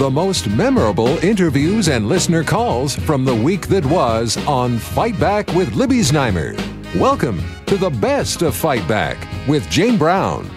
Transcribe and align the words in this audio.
The 0.00 0.08
most 0.08 0.48
memorable 0.48 1.18
interviews 1.22 1.90
and 1.90 2.08
listener 2.08 2.42
calls 2.42 2.96
from 2.96 3.26
the 3.26 3.34
week 3.34 3.66
that 3.66 3.84
was 3.84 4.38
on 4.46 4.78
Fight 4.78 5.20
Back 5.20 5.48
with 5.48 5.74
Libby 5.74 5.98
Znaimer. 5.98 6.56
Welcome 6.98 7.42
to 7.66 7.76
the 7.76 7.90
best 7.90 8.40
of 8.40 8.56
Fight 8.56 8.88
Back 8.88 9.18
with 9.46 9.68
Jane 9.68 9.98
Brown. 9.98 10.50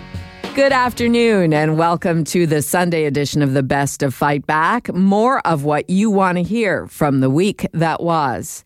Good 0.55 0.71
afternoon, 0.71 1.51
and 1.51 1.77
welcome 1.77 2.23
to 2.23 2.47
the 2.47 2.61
Sunday 2.61 3.03
edition 3.03 3.41
of 3.41 3.53
the 3.53 3.63
Best 3.63 4.01
of 4.01 4.13
Fight 4.13 4.47
Back. 4.47 4.93
More 4.93 5.45
of 5.45 5.65
what 5.65 5.89
you 5.89 6.09
want 6.09 6.37
to 6.37 6.43
hear 6.43 6.87
from 6.87 7.19
the 7.19 7.29
week 7.29 7.67
that 7.73 8.01
was. 8.01 8.63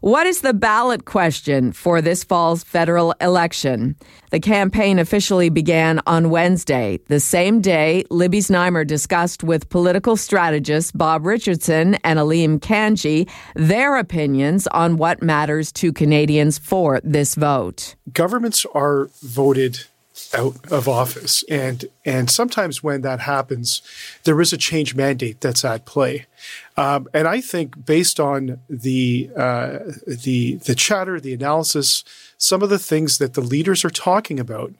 What 0.00 0.28
is 0.28 0.42
the 0.42 0.54
ballot 0.54 1.06
question 1.06 1.72
for 1.72 2.00
this 2.00 2.22
fall's 2.22 2.62
federal 2.62 3.12
election? 3.20 3.96
The 4.30 4.38
campaign 4.38 5.00
officially 5.00 5.50
began 5.50 6.00
on 6.06 6.30
Wednesday, 6.30 7.00
the 7.08 7.18
same 7.18 7.60
day 7.60 8.04
Libby 8.08 8.38
Znaimer 8.38 8.86
discussed 8.86 9.42
with 9.42 9.68
political 9.70 10.16
strategist 10.16 10.96
Bob 10.96 11.26
Richardson 11.26 11.96
and 12.04 12.20
Aleem 12.20 12.60
Kanji 12.60 13.28
their 13.56 13.96
opinions 13.96 14.68
on 14.68 14.98
what 14.98 15.20
matters 15.20 15.72
to 15.72 15.92
Canadians 15.92 16.58
for 16.58 17.00
this 17.02 17.34
vote. 17.34 17.96
Governments 18.12 18.64
are 18.74 19.10
voted 19.20 19.80
out 20.34 20.56
of 20.70 20.88
office. 20.88 21.42
And 21.44 21.84
and 22.04 22.30
sometimes 22.30 22.82
when 22.82 23.02
that 23.02 23.20
happens, 23.20 23.82
there 24.24 24.40
is 24.40 24.52
a 24.52 24.58
change 24.58 24.94
mandate 24.94 25.40
that's 25.40 25.64
at 25.64 25.84
play. 25.84 26.26
Um, 26.76 27.08
and 27.14 27.26
I 27.26 27.40
think 27.40 27.84
based 27.84 28.20
on 28.20 28.60
the 28.68 29.30
uh, 29.36 29.78
the 30.06 30.56
the 30.56 30.74
chatter, 30.74 31.20
the 31.20 31.34
analysis, 31.34 32.04
some 32.36 32.62
of 32.62 32.70
the 32.70 32.78
things 32.78 33.18
that 33.18 33.34
the 33.34 33.40
leaders 33.40 33.84
are 33.84 33.90
talking 33.90 34.38
about, 34.38 34.72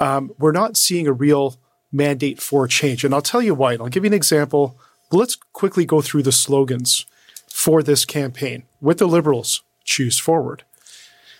um, 0.00 0.32
we're 0.38 0.52
not 0.52 0.76
seeing 0.76 1.06
a 1.06 1.12
real 1.12 1.56
mandate 1.92 2.40
for 2.40 2.66
change. 2.68 3.04
And 3.04 3.14
I'll 3.14 3.22
tell 3.22 3.42
you 3.42 3.54
why. 3.54 3.72
And 3.72 3.82
I'll 3.82 3.88
give 3.88 4.04
you 4.04 4.10
an 4.10 4.14
example. 4.14 4.76
Let's 5.10 5.36
quickly 5.52 5.84
go 5.84 6.00
through 6.00 6.24
the 6.24 6.32
slogans 6.32 7.06
for 7.48 7.82
this 7.82 8.04
campaign 8.04 8.64
with 8.80 8.98
the 8.98 9.06
Liberals. 9.06 9.62
Choose 9.84 10.18
forward. 10.18 10.64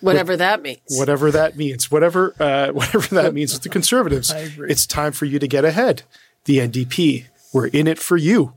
Whatever 0.00 0.32
with, 0.32 0.38
that 0.40 0.62
means. 0.62 0.80
Whatever 0.88 1.30
that 1.30 1.56
means. 1.56 1.90
Whatever 1.90 2.34
uh, 2.38 2.68
whatever 2.72 3.14
that 3.14 3.34
means 3.34 3.52
with 3.52 3.62
the 3.62 3.68
Conservatives. 3.68 4.32
It's 4.32 4.86
time 4.86 5.12
for 5.12 5.24
you 5.24 5.38
to 5.38 5.48
get 5.48 5.64
ahead. 5.64 6.02
The 6.44 6.58
NDP. 6.58 7.26
We're 7.52 7.68
in 7.68 7.86
it 7.86 7.98
for 7.98 8.16
you. 8.16 8.54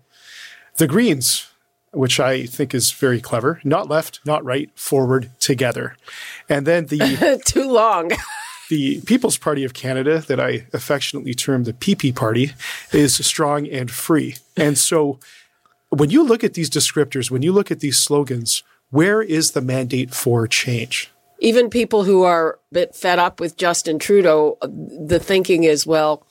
The 0.78 0.88
Greens, 0.88 1.50
which 1.92 2.20
I 2.20 2.46
think 2.46 2.74
is 2.74 2.92
very 2.92 3.22
clever. 3.22 3.60
Not 3.64 3.90
left, 3.90 4.20
not 4.26 4.44
right, 4.44 4.70
forward, 4.76 5.32
together. 5.40 5.96
And 6.48 6.66
then 6.66 6.88
the 6.88 7.42
too 7.46 7.70
long. 7.72 8.12
the 8.70 9.02
People's 9.02 9.38
Party 9.38 9.64
of 9.64 9.74
Canada, 9.74 10.20
that 10.20 10.40
I 10.40 10.68
affectionately 10.74 11.34
term 11.34 11.64
the 11.64 11.74
PP 11.74 12.16
Party, 12.16 12.52
is 12.92 13.16
strong 13.26 13.68
and 13.68 13.90
free. 13.90 14.36
And 14.56 14.78
so 14.78 15.20
when 15.90 16.10
you 16.10 16.24
look 16.24 16.44
at 16.44 16.54
these 16.54 16.70
descriptors, 16.70 17.32
when 17.32 17.42
you 17.42 17.52
look 17.52 17.72
at 17.72 17.80
these 17.80 17.98
slogans, 17.98 18.64
where 18.92 19.22
is 19.22 19.52
the 19.52 19.62
mandate 19.62 20.14
for 20.14 20.48
change? 20.48 21.12
Even 21.40 21.70
people 21.70 22.04
who 22.04 22.24
are 22.24 22.54
a 22.54 22.74
bit 22.74 22.96
fed 22.96 23.20
up 23.20 23.40
with 23.40 23.58
Justin 23.58 24.00
Trudeau, 24.00 24.58
the 24.62 25.20
thinking 25.20 25.64
is, 25.64 25.86
well, 25.88 26.26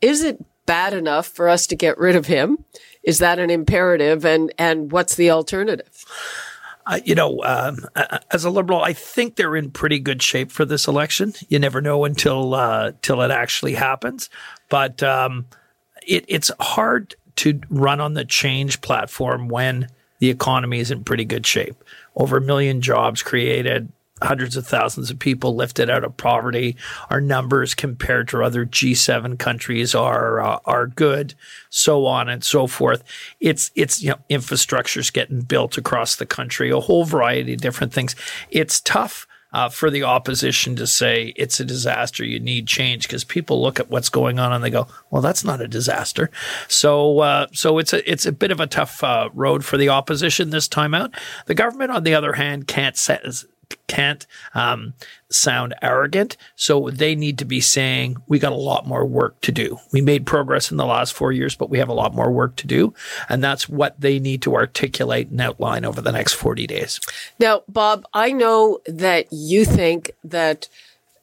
is 0.00 0.22
it 0.22 0.44
bad 0.66 0.92
enough 0.94 1.26
for 1.26 1.48
us 1.48 1.66
to 1.68 1.76
get 1.76 1.98
rid 1.98 2.16
of 2.16 2.26
him? 2.26 2.64
Is 3.02 3.18
that 3.18 3.38
an 3.38 3.50
imperative? 3.50 4.24
And, 4.24 4.52
and 4.58 4.92
what's 4.92 5.14
the 5.14 5.30
alternative? 5.30 6.04
Uh, 6.86 7.00
you 7.04 7.14
know, 7.14 7.42
um, 7.44 7.86
as 8.30 8.44
a 8.44 8.50
liberal, 8.50 8.82
I 8.82 8.94
think 8.94 9.36
they're 9.36 9.56
in 9.56 9.70
pretty 9.70 9.98
good 9.98 10.22
shape 10.22 10.50
for 10.50 10.64
this 10.64 10.88
election. 10.88 11.34
You 11.48 11.58
never 11.58 11.82
know 11.82 12.04
until 12.04 12.54
uh, 12.54 12.92
till 13.02 13.20
it 13.20 13.30
actually 13.30 13.74
happens, 13.74 14.30
but 14.70 15.02
um, 15.02 15.44
it, 16.06 16.24
it's 16.28 16.50
hard 16.60 17.14
to 17.36 17.60
run 17.68 18.00
on 18.00 18.14
the 18.14 18.24
change 18.24 18.80
platform 18.80 19.48
when 19.48 19.88
the 20.18 20.30
economy 20.30 20.80
is 20.80 20.90
in 20.90 21.04
pretty 21.04 21.26
good 21.26 21.46
shape. 21.46 21.76
Over 22.16 22.38
a 22.38 22.40
million 22.40 22.80
jobs 22.80 23.22
created, 23.22 23.92
hundreds 24.22 24.56
of 24.56 24.66
thousands 24.66 25.10
of 25.10 25.18
people 25.18 25.54
lifted 25.54 25.90
out 25.90 26.04
of 26.04 26.16
poverty. 26.16 26.76
Our 27.10 27.20
numbers 27.20 27.74
compared 27.74 28.28
to 28.28 28.42
other 28.42 28.66
G7 28.66 29.38
countries 29.38 29.94
are 29.94 30.40
uh, 30.40 30.58
are 30.64 30.86
good, 30.86 31.34
so 31.70 32.06
on 32.06 32.28
and 32.28 32.42
so 32.44 32.66
forth. 32.66 33.04
It's 33.40 33.70
it's 33.74 34.02
you 34.02 34.10
know 34.10 34.18
infrastructure's 34.28 35.10
getting 35.10 35.42
built 35.42 35.78
across 35.78 36.16
the 36.16 36.26
country, 36.26 36.70
a 36.70 36.80
whole 36.80 37.04
variety 37.04 37.54
of 37.54 37.60
different 37.60 37.92
things. 37.92 38.14
It's 38.50 38.80
tough. 38.80 39.26
Uh, 39.50 39.66
for 39.66 39.88
the 39.88 40.02
opposition 40.02 40.76
to 40.76 40.86
say 40.86 41.32
it's 41.34 41.58
a 41.58 41.64
disaster, 41.64 42.22
you 42.22 42.38
need 42.38 42.66
change, 42.66 43.04
because 43.04 43.24
people 43.24 43.62
look 43.62 43.80
at 43.80 43.88
what's 43.88 44.10
going 44.10 44.38
on 44.38 44.52
and 44.52 44.62
they 44.62 44.68
go, 44.68 44.86
"Well, 45.10 45.22
that's 45.22 45.42
not 45.42 45.62
a 45.62 45.66
disaster." 45.66 46.30
So, 46.68 47.20
uh, 47.20 47.46
so 47.52 47.78
it's 47.78 47.94
a 47.94 48.10
it's 48.10 48.26
a 48.26 48.32
bit 48.32 48.50
of 48.50 48.60
a 48.60 48.66
tough 48.66 49.02
uh, 49.02 49.30
road 49.32 49.64
for 49.64 49.78
the 49.78 49.88
opposition 49.88 50.50
this 50.50 50.68
time 50.68 50.92
out. 50.92 51.12
The 51.46 51.54
government, 51.54 51.92
on 51.92 52.04
the 52.04 52.14
other 52.14 52.34
hand, 52.34 52.66
can't 52.66 52.98
set 52.98 53.24
can't 53.86 54.26
um, 54.54 54.94
sound 55.30 55.74
arrogant. 55.82 56.36
So 56.56 56.90
they 56.90 57.14
need 57.14 57.38
to 57.38 57.44
be 57.44 57.60
saying, 57.60 58.16
we 58.26 58.38
got 58.38 58.52
a 58.52 58.56
lot 58.56 58.86
more 58.86 59.04
work 59.04 59.40
to 59.42 59.52
do. 59.52 59.78
We 59.92 60.00
made 60.00 60.26
progress 60.26 60.70
in 60.70 60.76
the 60.76 60.86
last 60.86 61.12
four 61.12 61.32
years, 61.32 61.56
but 61.56 61.70
we 61.70 61.78
have 61.78 61.88
a 61.88 61.94
lot 61.94 62.14
more 62.14 62.30
work 62.30 62.56
to 62.56 62.66
do. 62.66 62.94
And 63.28 63.42
that's 63.42 63.68
what 63.68 64.00
they 64.00 64.18
need 64.18 64.42
to 64.42 64.54
articulate 64.54 65.28
and 65.28 65.40
outline 65.40 65.84
over 65.84 66.00
the 66.00 66.12
next 66.12 66.34
40 66.34 66.66
days. 66.66 67.00
Now, 67.38 67.62
Bob, 67.68 68.06
I 68.14 68.32
know 68.32 68.80
that 68.86 69.26
you 69.32 69.64
think 69.64 70.12
that 70.24 70.68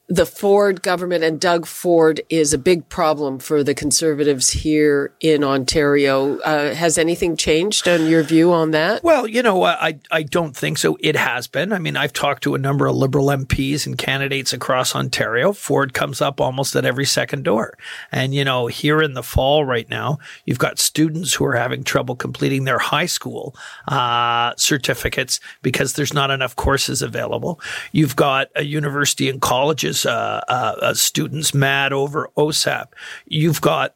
the 0.08 0.26
Ford 0.26 0.84
government 0.84 1.24
and 1.24 1.40
Doug 1.40 1.66
Ford 1.66 2.22
is 2.30 2.54
a 2.54 2.60
big 2.60 2.88
problem 2.90 3.40
for 3.40 3.64
the 3.64 3.74
Conservatives 3.74 4.52
here 4.52 5.14
in 5.20 5.44
Ontario. 5.44 6.38
Uh, 6.40 6.76
has 6.76 7.00
anything 7.00 7.36
changed 7.36 7.88
on 7.88 8.06
your 8.06 8.22
view 8.22 8.54
on 8.54 8.70
that? 8.72 9.04
Well, 9.04 9.28
you 9.28 9.42
know, 9.42 9.64
I 9.64 10.00
I 10.12 10.22
don't 10.22 10.56
think 10.56 10.78
so. 10.78 10.96
It 11.00 11.16
has 11.16 11.48
been. 11.48 11.74
I 11.74 11.80
mean, 11.80 11.98
I've 11.98 12.14
talked 12.14 12.44
to 12.44 12.54
a 12.54 12.60
number 12.60 12.86
of 12.86 12.96
Liberal 12.96 13.28
MPs 13.28 13.88
and 13.88 13.98
candidates 13.98 14.54
across 14.54 14.96
Ontario. 14.96 15.54
Ford 15.54 15.94
comes 15.94 16.22
up 16.22 16.40
almost 16.40 16.76
at 16.76 16.86
every 16.86 17.06
second 17.06 17.44
door, 17.44 17.76
and 18.12 18.36
you 18.36 18.46
know, 18.46 18.68
here 18.68 19.02
in 19.02 19.14
the 19.14 19.24
fall 19.24 19.66
right 19.66 19.90
now, 19.90 20.20
you've 20.46 20.60
got 20.60 20.78
students 20.78 21.34
who 21.34 21.46
are 21.46 21.56
having 21.56 21.84
trouble 21.84 22.16
completing 22.16 22.66
their 22.66 22.80
high 22.80 23.08
school 23.08 23.56
uh, 23.88 24.54
certificates 24.56 25.40
because 25.64 25.94
there's 25.94 26.14
not 26.14 26.30
enough 26.30 26.56
courses 26.56 27.02
available. 27.02 27.60
You've 27.92 28.16
got 28.16 28.50
a 28.56 28.64
university 28.64 29.30
and 29.30 29.42
colleges 29.42 29.95
uh, 30.04 30.42
uh, 30.48 30.76
uh, 30.82 30.94
students 30.96 31.54
mad 31.54 31.94
over 31.94 32.32
OSAP. 32.36 32.88
You've 33.28 33.62
got 33.62 33.94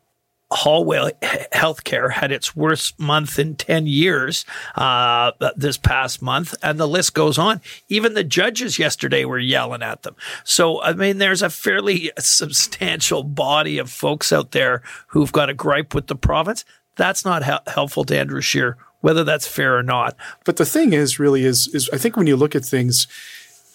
Hallway 0.52 1.12
Healthcare 1.22 2.12
had 2.12 2.32
its 2.32 2.56
worst 2.56 3.00
month 3.00 3.38
in 3.38 3.56
10 3.56 3.86
years 3.86 4.46
uh, 4.76 5.32
this 5.56 5.78
past 5.78 6.22
month, 6.22 6.56
and 6.64 6.80
the 6.80 6.88
list 6.88 7.14
goes 7.14 7.38
on. 7.38 7.62
Even 7.88 8.16
the 8.16 8.24
judges 8.24 8.80
yesterday 8.80 9.26
were 9.26 9.38
yelling 9.38 9.84
at 9.84 10.02
them. 10.02 10.16
So, 10.44 10.82
I 10.82 10.94
mean, 10.94 11.20
there's 11.20 11.44
a 11.44 11.52
fairly 11.52 12.12
substantial 12.18 13.24
body 13.24 13.78
of 13.78 13.92
folks 13.92 14.34
out 14.34 14.52
there 14.52 14.81
who've 15.08 15.31
got 15.31 15.50
a 15.50 15.54
gripe 15.54 15.94
with 15.94 16.08
the 16.08 16.16
province. 16.16 16.66
That's 16.96 17.24
not 17.24 17.46
he- 17.46 17.72
helpful 17.72 18.04
to 18.06 18.18
Andrew 18.18 18.42
Scheer, 18.42 18.78
whether 19.02 19.24
that's 19.24 19.48
fair 19.48 19.78
or 19.78 19.84
not. 19.84 20.16
But 20.46 20.58
the 20.58 20.66
thing 20.66 20.94
is, 20.94 21.20
really, 21.20 21.46
is, 21.46 21.68
is 21.68 21.90
I 21.94 21.98
think 21.98 22.18
when 22.18 22.28
you 22.28 22.36
look 22.36 22.56
at 22.56 22.66
things, 22.66 23.08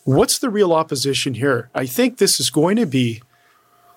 What's 0.04 0.38
the 0.38 0.50
real 0.50 0.75
opposition 0.75 1.34
here? 1.34 1.70
I 1.75 1.87
think 1.87 2.19
this 2.19 2.38
is 2.38 2.50
going 2.50 2.76
to 2.76 2.84
be 2.87 3.22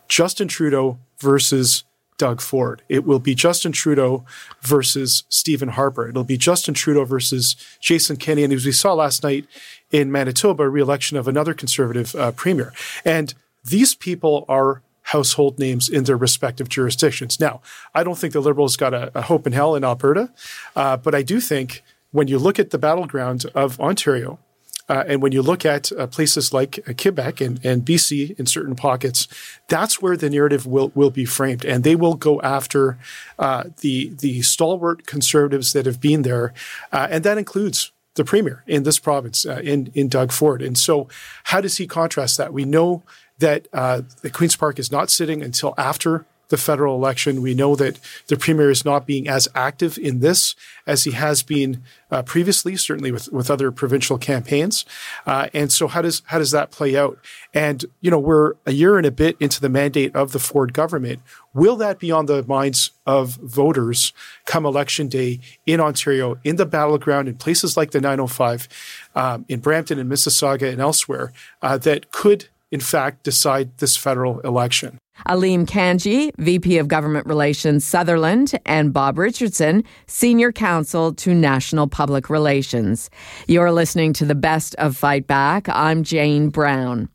Justin 0.07 0.47
Trudeau 0.47 0.99
versus 1.19 1.83
Doug 2.17 2.39
Ford. 2.39 2.81
It 2.87 3.05
will 3.05 3.19
be 3.19 3.35
Justin 3.35 3.73
Trudeau 3.73 4.25
versus 4.61 5.23
Stephen 5.27 5.69
Harper. 5.69 6.07
It'll 6.07 6.23
be 6.23 6.37
Justin 6.37 6.73
Trudeau 6.73 7.03
versus 7.03 7.57
Jason 7.81 8.15
Kenney. 8.15 8.45
And 8.45 8.53
as 8.53 8.65
we 8.65 8.71
saw 8.71 8.93
last 8.93 9.21
night 9.21 9.47
in 9.91 10.09
Manitoba, 10.09 10.69
re-election 10.69 11.17
of 11.17 11.27
another 11.27 11.53
conservative 11.53 12.15
uh, 12.15 12.31
premier. 12.31 12.71
And 13.03 13.33
these 13.63 13.93
people 13.93 14.45
are 14.47 14.81
household 15.03 15.59
names 15.59 15.89
in 15.89 16.05
their 16.05 16.17
respective 16.17 16.69
jurisdictions. 16.69 17.37
Now, 17.39 17.61
I 17.93 18.03
don't 18.03 18.17
think 18.17 18.31
the 18.31 18.39
Liberals 18.39 18.77
got 18.77 18.93
a, 18.93 19.11
a 19.13 19.23
hope 19.23 19.45
in 19.45 19.53
hell 19.53 19.75
in 19.75 19.83
Alberta, 19.83 20.31
uh, 20.75 20.97
but 20.97 21.13
I 21.13 21.21
do 21.21 21.39
think 21.41 21.83
when 22.11 22.27
you 22.27 22.39
look 22.39 22.59
at 22.59 22.71
the 22.71 22.77
battleground 22.77 23.45
of 23.53 23.79
Ontario, 23.79 24.39
uh, 24.89 25.03
and 25.07 25.21
when 25.21 25.31
you 25.31 25.41
look 25.41 25.65
at 25.65 25.91
uh, 25.91 26.07
places 26.07 26.53
like 26.53 26.79
uh, 26.87 26.93
Quebec 26.99 27.41
and, 27.41 27.63
and 27.65 27.85
BC 27.85 28.39
in 28.39 28.45
certain 28.45 28.75
pockets, 28.75 29.27
that's 29.67 30.01
where 30.01 30.15
the 30.15 30.29
narrative 30.29 30.65
will, 30.65 30.91
will 30.95 31.09
be 31.09 31.25
framed. 31.25 31.65
And 31.65 31.83
they 31.83 31.95
will 31.95 32.15
go 32.15 32.41
after 32.41 32.97
uh, 33.37 33.65
the, 33.81 34.09
the 34.19 34.41
stalwart 34.41 35.05
conservatives 35.05 35.73
that 35.73 35.85
have 35.85 35.99
been 35.99 36.21
there. 36.21 36.53
Uh, 36.91 37.07
and 37.09 37.23
that 37.23 37.37
includes 37.37 37.91
the 38.15 38.23
premier 38.23 38.63
in 38.65 38.83
this 38.83 38.97
province, 38.97 39.45
uh, 39.45 39.61
in, 39.63 39.91
in 39.93 40.07
Doug 40.07 40.31
Ford. 40.31 40.61
And 40.61 40.77
so, 40.77 41.07
how 41.45 41.61
does 41.61 41.77
he 41.77 41.85
contrast 41.85 42.37
that? 42.37 42.53
We 42.53 42.65
know 42.65 43.03
that 43.39 43.71
the 43.71 44.31
Queen's 44.33 44.55
Park 44.55 44.79
is 44.79 44.91
not 44.91 45.11
sitting 45.11 45.43
until 45.43 45.75
after 45.77 46.25
the 46.49 46.57
federal 46.57 46.95
election. 46.95 47.41
We 47.41 47.53
know 47.53 47.75
that 47.75 47.99
the 48.27 48.37
premier 48.37 48.69
is 48.69 48.85
not 48.85 49.05
being 49.05 49.27
as 49.27 49.47
active 49.53 49.97
in 49.97 50.19
this 50.19 50.55
as 50.85 51.03
he 51.03 51.11
has 51.11 51.43
been 51.43 51.83
uh, 52.09 52.21
previously, 52.21 52.75
certainly 52.77 53.11
with, 53.11 53.31
with 53.31 53.51
other 53.51 53.71
provincial 53.71 54.17
campaigns. 54.17 54.85
Uh, 55.25 55.49
and 55.53 55.71
so 55.71 55.87
how 55.87 56.01
does 56.01 56.21
how 56.27 56.39
does 56.39 56.51
that 56.51 56.71
play 56.71 56.95
out? 56.95 57.19
And 57.53 57.83
you 58.01 58.09
know, 58.09 58.19
we're 58.19 58.53
a 58.65 58.71
year 58.71 58.97
and 58.97 59.05
a 59.05 59.11
bit 59.11 59.35
into 59.39 59.59
the 59.59 59.69
mandate 59.69 60.15
of 60.15 60.31
the 60.31 60.39
Ford 60.39 60.73
government. 60.73 61.19
Will 61.53 61.75
that 61.77 61.99
be 61.99 62.11
on 62.11 62.27
the 62.27 62.43
minds 62.43 62.91
of 63.05 63.35
voters 63.37 64.13
come 64.45 64.65
election 64.65 65.07
day 65.07 65.39
in 65.65 65.79
Ontario, 65.79 66.37
in 66.43 66.55
the 66.55 66.65
battleground, 66.65 67.27
in 67.27 67.35
places 67.35 67.75
like 67.75 67.91
the 67.91 67.99
905, 67.99 68.67
um, 69.15 69.45
in 69.49 69.59
Brampton 69.59 69.99
and 69.99 70.09
Mississauga 70.09 70.71
and 70.71 70.79
elsewhere, 70.79 71.33
uh, 71.61 71.77
that 71.79 72.11
could 72.11 72.47
in 72.71 72.79
fact 72.79 73.23
decide 73.23 73.77
this 73.77 73.97
federal 73.97 74.39
election? 74.41 74.99
Aleem 75.25 75.65
Kanji, 75.65 76.31
VP 76.37 76.77
of 76.77 76.87
Government 76.87 77.25
Relations 77.25 77.85
Sutherland, 77.85 78.57
and 78.65 78.93
Bob 78.93 79.17
Richardson, 79.17 79.83
Senior 80.05 80.51
Counsel 80.51 81.13
to 81.15 81.33
National 81.33 81.87
Public 81.87 82.29
Relations. 82.29 83.09
You're 83.47 83.71
listening 83.71 84.13
to 84.13 84.25
the 84.25 84.35
best 84.35 84.75
of 84.75 84.95
Fight 84.95 85.27
Back. 85.27 85.67
I'm 85.69 86.03
Jane 86.03 86.49
Brown. 86.49 87.09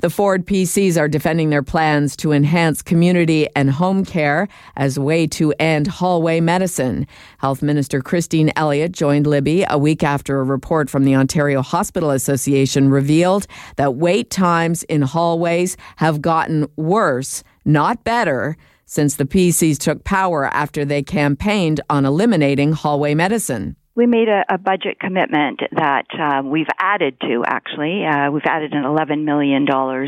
The 0.00 0.10
Ford 0.10 0.46
PCs 0.46 0.98
are 1.00 1.08
defending 1.08 1.50
their 1.50 1.62
plans 1.62 2.16
to 2.16 2.32
enhance 2.32 2.82
community 2.82 3.48
and 3.56 3.70
home 3.70 4.04
care 4.04 4.48
as 4.76 4.98
way 4.98 5.26
to 5.28 5.54
end 5.58 5.86
hallway 5.86 6.40
medicine. 6.40 7.06
Health 7.38 7.62
Minister 7.62 8.00
Christine 8.00 8.52
Elliott 8.56 8.92
joined 8.92 9.26
Libby 9.26 9.64
a 9.68 9.78
week 9.78 10.02
after 10.02 10.40
a 10.40 10.44
report 10.44 10.90
from 10.90 11.04
the 11.04 11.14
Ontario 11.14 11.62
Hospital 11.62 12.10
Association 12.10 12.90
revealed 12.90 13.46
that 13.76 13.94
wait 13.94 14.30
times 14.30 14.82
in 14.84 15.02
hallways 15.02 15.76
have 15.96 16.20
gotten 16.20 16.66
worse, 16.76 17.42
not 17.64 18.04
better, 18.04 18.56
since 18.86 19.16
the 19.16 19.24
PCs 19.24 19.78
took 19.78 20.04
power 20.04 20.44
after 20.46 20.84
they 20.84 21.02
campaigned 21.02 21.80
on 21.88 22.04
eliminating 22.04 22.72
hallway 22.72 23.14
medicine 23.14 23.76
we 23.96 24.06
made 24.06 24.28
a, 24.28 24.44
a, 24.48 24.58
budget 24.58 24.98
commitment 24.98 25.60
that 25.72 26.06
uh, 26.18 26.42
we've 26.44 26.68
added 26.78 27.20
to 27.20 27.44
actually. 27.46 28.04
Uh, 28.04 28.30
we've 28.30 28.42
added 28.44 28.72
an 28.72 28.82
$11 28.82 29.24
million 29.24 29.66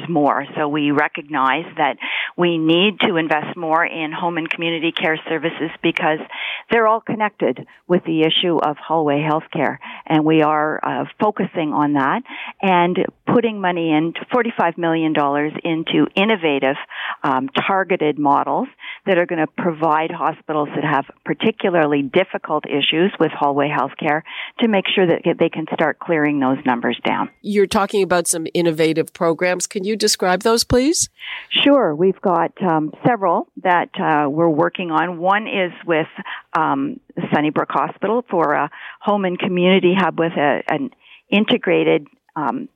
more. 0.08 0.44
So 0.56 0.66
we 0.66 0.90
recognize 0.90 1.66
that 1.76 1.96
we 2.36 2.58
need 2.58 2.98
to 3.00 3.16
invest 3.16 3.56
more 3.56 3.84
in 3.84 4.12
home 4.12 4.38
and 4.38 4.50
community 4.50 4.90
care 4.90 5.18
services 5.28 5.70
because 5.82 6.18
they're 6.70 6.86
all 6.86 7.00
connected 7.00 7.66
with 7.86 8.02
the 8.04 8.22
issue 8.22 8.56
of 8.56 8.76
hallway 8.76 9.22
health 9.22 9.44
care. 9.52 9.78
And 10.06 10.24
we 10.24 10.42
are 10.42 10.80
uh, 10.82 11.04
focusing 11.20 11.72
on 11.72 11.92
that 11.92 12.22
and 12.60 12.98
putting 13.26 13.60
money 13.60 13.92
in, 13.92 14.14
$45 14.34 14.78
million 14.78 15.14
into 15.64 16.06
innovative, 16.16 16.76
um, 17.22 17.48
targeted 17.50 18.18
models 18.18 18.68
that 19.06 19.18
are 19.18 19.26
going 19.26 19.44
to 19.44 19.52
provide 19.62 20.10
hospitals 20.10 20.68
that 20.74 20.84
have 20.84 21.04
particularly 21.24 22.02
difficult 22.02 22.64
issues 22.66 23.12
with 23.20 23.30
hallway 23.30 23.68
healthcare 23.76 24.23
to 24.61 24.69
make 24.69 24.84
sure 24.94 25.06
that 25.06 25.23
they 25.38 25.49
can 25.49 25.67
start 25.75 25.99
clearing 25.99 26.40
those 26.40 26.58
numbers 26.64 26.99
down. 27.05 27.28
You're 27.43 27.67
talking 27.67 28.02
about 28.02 28.26
some 28.26 28.46
innovative 28.55 29.12
programs. 29.12 29.67
Can 29.67 29.84
you 29.84 29.96
describe 29.96 30.43
those, 30.43 30.64
please? 30.64 31.08
Sure. 31.50 31.94
We've 31.94 32.20
got 32.20 32.52
um, 32.62 32.93
several 33.06 33.49
that 33.62 33.90
uh, 34.00 34.28
we're 34.28 34.49
working 34.49 34.90
on. 34.90 35.19
One 35.19 35.46
is 35.46 35.73
with 35.87 36.06
um, 36.56 37.00
Sunnybrook 37.32 37.70
Hospital 37.70 38.25
for 38.31 38.55
a 38.55 38.70
home 39.00 39.25
and 39.25 39.38
community 39.38 39.94
hub 39.96 40.19
with 40.19 40.32
a, 40.32 40.62
an 40.69 40.90
integrated 41.31 42.06
um, 42.37 42.69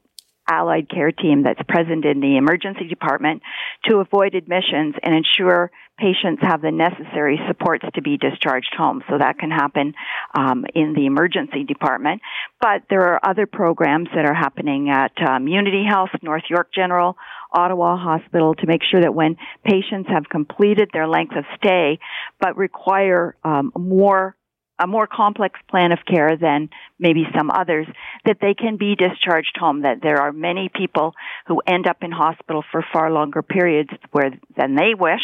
allied 0.50 0.90
care 0.90 1.12
team 1.12 1.44
that's 1.44 1.60
present 1.68 2.04
in 2.04 2.20
the 2.20 2.36
emergency 2.36 2.88
department 2.88 3.42
to 3.88 3.98
avoid 3.98 4.34
admissions 4.34 4.94
and 5.02 5.14
ensure 5.14 5.70
patients 5.98 6.42
have 6.42 6.62
the 6.62 6.70
necessary 6.70 7.38
supports 7.46 7.84
to 7.94 8.02
be 8.02 8.16
discharged 8.16 8.74
home. 8.76 9.02
So 9.08 9.18
that 9.18 9.38
can 9.38 9.50
happen 9.50 9.94
um, 10.34 10.64
in 10.74 10.94
the 10.94 11.06
emergency 11.06 11.64
department. 11.64 12.22
But 12.60 12.82
there 12.88 13.12
are 13.12 13.20
other 13.22 13.46
programs 13.46 14.08
that 14.14 14.24
are 14.24 14.34
happening 14.34 14.90
at 14.90 15.12
um, 15.28 15.46
Unity 15.46 15.84
Health, 15.88 16.10
North 16.22 16.44
York 16.48 16.72
General, 16.74 17.16
Ottawa 17.52 17.96
Hospital 17.96 18.54
to 18.54 18.66
make 18.66 18.80
sure 18.90 19.02
that 19.02 19.14
when 19.14 19.36
patients 19.64 20.08
have 20.08 20.24
completed 20.30 20.90
their 20.92 21.06
length 21.06 21.36
of 21.36 21.44
stay 21.56 21.98
but 22.40 22.56
require 22.56 23.36
um, 23.44 23.72
more 23.76 24.36
a 24.80 24.86
more 24.86 25.06
complex 25.06 25.58
plan 25.68 25.92
of 25.92 25.98
care 26.06 26.36
than 26.36 26.70
maybe 26.98 27.24
some 27.36 27.50
others, 27.50 27.86
that 28.24 28.38
they 28.40 28.54
can 28.54 28.76
be 28.76 28.96
discharged 28.96 29.56
home, 29.58 29.82
that 29.82 30.00
there 30.02 30.18
are 30.18 30.32
many 30.32 30.70
people 30.74 31.14
who 31.46 31.60
end 31.66 31.86
up 31.86 31.98
in 32.02 32.10
hospital 32.10 32.64
for 32.72 32.84
far 32.92 33.10
longer 33.10 33.42
periods 33.42 33.90
where, 34.12 34.30
than 34.56 34.74
they 34.74 34.94
wish, 34.98 35.20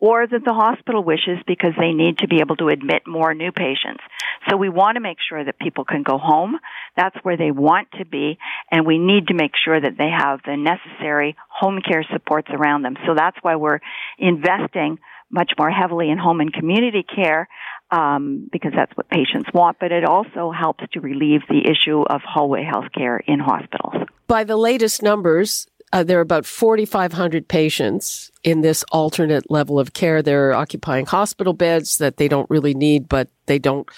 or 0.00 0.26
that 0.26 0.44
the 0.44 0.52
hospital 0.52 1.02
wishes 1.02 1.38
because 1.46 1.72
they 1.78 1.92
need 1.92 2.18
to 2.18 2.28
be 2.28 2.40
able 2.40 2.56
to 2.56 2.68
admit 2.68 3.06
more 3.06 3.32
new 3.32 3.52
patients. 3.52 4.02
So 4.48 4.56
we 4.56 4.68
want 4.68 4.96
to 4.96 5.00
make 5.00 5.18
sure 5.26 5.42
that 5.42 5.58
people 5.58 5.84
can 5.84 6.02
go 6.02 6.18
home. 6.18 6.58
That's 6.96 7.16
where 7.22 7.36
they 7.36 7.50
want 7.50 7.88
to 7.98 8.04
be. 8.04 8.38
And 8.70 8.86
we 8.86 8.98
need 8.98 9.28
to 9.28 9.34
make 9.34 9.52
sure 9.64 9.80
that 9.80 9.96
they 9.96 10.10
have 10.10 10.40
the 10.44 10.56
necessary 10.56 11.36
home 11.48 11.80
care 11.80 12.04
supports 12.12 12.48
around 12.50 12.82
them. 12.82 12.96
So 13.06 13.14
that's 13.14 13.38
why 13.42 13.56
we're 13.56 13.80
investing 14.18 14.98
much 15.30 15.52
more 15.58 15.70
heavily 15.70 16.10
in 16.10 16.18
home 16.18 16.40
and 16.40 16.52
community 16.52 17.02
care 17.02 17.48
um, 17.94 18.48
because 18.50 18.72
that's 18.74 18.94
what 18.96 19.08
patients 19.08 19.48
want, 19.54 19.78
but 19.78 19.92
it 19.92 20.04
also 20.04 20.50
helps 20.50 20.84
to 20.92 21.00
relieve 21.00 21.42
the 21.48 21.62
issue 21.70 22.02
of 22.02 22.22
hallway 22.22 22.64
health 22.64 22.86
care 22.92 23.18
in 23.18 23.38
hospitals. 23.38 23.94
By 24.26 24.42
the 24.42 24.56
latest 24.56 25.02
numbers, 25.02 25.68
uh, 25.92 26.02
there 26.02 26.18
are 26.18 26.22
about 26.22 26.44
4,500 26.44 27.46
patients 27.46 28.32
in 28.42 28.62
this 28.62 28.82
alternate 28.90 29.48
level 29.48 29.78
of 29.78 29.92
care. 29.92 30.22
They're 30.22 30.52
occupying 30.52 31.06
hospital 31.06 31.52
beds 31.52 31.98
that 31.98 32.16
they 32.16 32.26
don't 32.26 32.50
really 32.50 32.74
need, 32.74 33.08
but 33.08 33.28
they 33.46 33.60
don't 33.60 33.88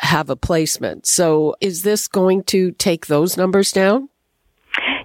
have 0.00 0.30
a 0.30 0.36
placement. 0.36 1.06
So 1.06 1.54
is 1.60 1.82
this 1.82 2.08
going 2.08 2.44
to 2.44 2.70
take 2.72 3.06
those 3.06 3.36
numbers 3.36 3.72
down? 3.72 4.08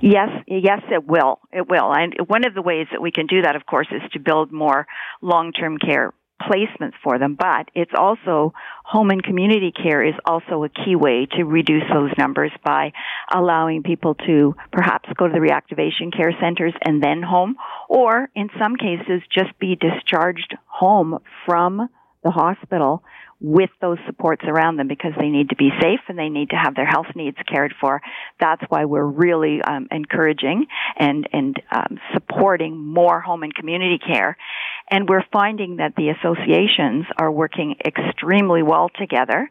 Yes, 0.01 0.29
yes, 0.47 0.81
it 0.91 1.05
will. 1.05 1.39
It 1.51 1.67
will. 1.67 1.91
And 1.93 2.15
one 2.27 2.45
of 2.45 2.53
the 2.53 2.61
ways 2.61 2.87
that 2.91 3.01
we 3.01 3.11
can 3.11 3.25
do 3.25 3.41
that, 3.41 3.55
of 3.55 3.65
course, 3.65 3.87
is 3.91 4.01
to 4.11 4.19
build 4.19 4.51
more 4.51 4.85
long-term 5.21 5.77
care 5.77 6.13
placements 6.49 6.93
for 7.03 7.19
them, 7.19 7.35
but 7.39 7.69
it's 7.73 7.91
also 7.97 8.53
home 8.83 9.09
and 9.09 9.23
community 9.23 9.71
care 9.71 10.03
is 10.05 10.13
also 10.25 10.63
a 10.63 10.69
key 10.69 10.95
way 10.95 11.27
to 11.37 11.43
reduce 11.43 11.83
those 11.93 12.11
numbers 12.17 12.51
by 12.63 12.91
allowing 13.33 13.83
people 13.83 14.15
to 14.15 14.55
perhaps 14.71 15.09
go 15.17 15.27
to 15.27 15.33
the 15.33 15.39
reactivation 15.39 16.15
care 16.15 16.33
centers 16.39 16.73
and 16.85 17.01
then 17.03 17.21
home, 17.21 17.55
or 17.89 18.29
in 18.35 18.49
some 18.59 18.75
cases 18.75 19.21
just 19.31 19.57
be 19.59 19.75
discharged 19.75 20.55
home 20.67 21.19
from 21.45 21.89
the 22.23 22.31
hospital 22.31 23.03
with 23.43 23.69
those 23.81 23.97
supports 24.05 24.41
around 24.47 24.77
them 24.77 24.87
because 24.87 25.11
they 25.19 25.27
need 25.27 25.49
to 25.49 25.55
be 25.57 25.69
safe 25.81 25.99
and 26.07 26.17
they 26.17 26.29
need 26.29 26.49
to 26.51 26.55
have 26.55 26.75
their 26.75 26.85
health 26.85 27.07
needs 27.13 27.35
cared 27.45 27.73
for. 27.79 28.01
That's 28.39 28.63
why 28.69 28.85
we're 28.85 29.05
really 29.05 29.61
um, 29.61 29.87
encouraging 29.91 30.65
and 30.97 31.27
and 31.33 31.61
um, 31.69 31.99
supporting 32.13 32.77
more 32.77 33.19
home 33.19 33.43
and 33.43 33.53
community 33.53 33.99
care. 33.99 34.37
And 34.89 35.09
we're 35.09 35.25
finding 35.31 35.77
that 35.77 35.95
the 35.95 36.09
associations 36.09 37.05
are 37.17 37.31
working 37.31 37.75
extremely 37.85 38.63
well 38.63 38.89
together. 38.97 39.49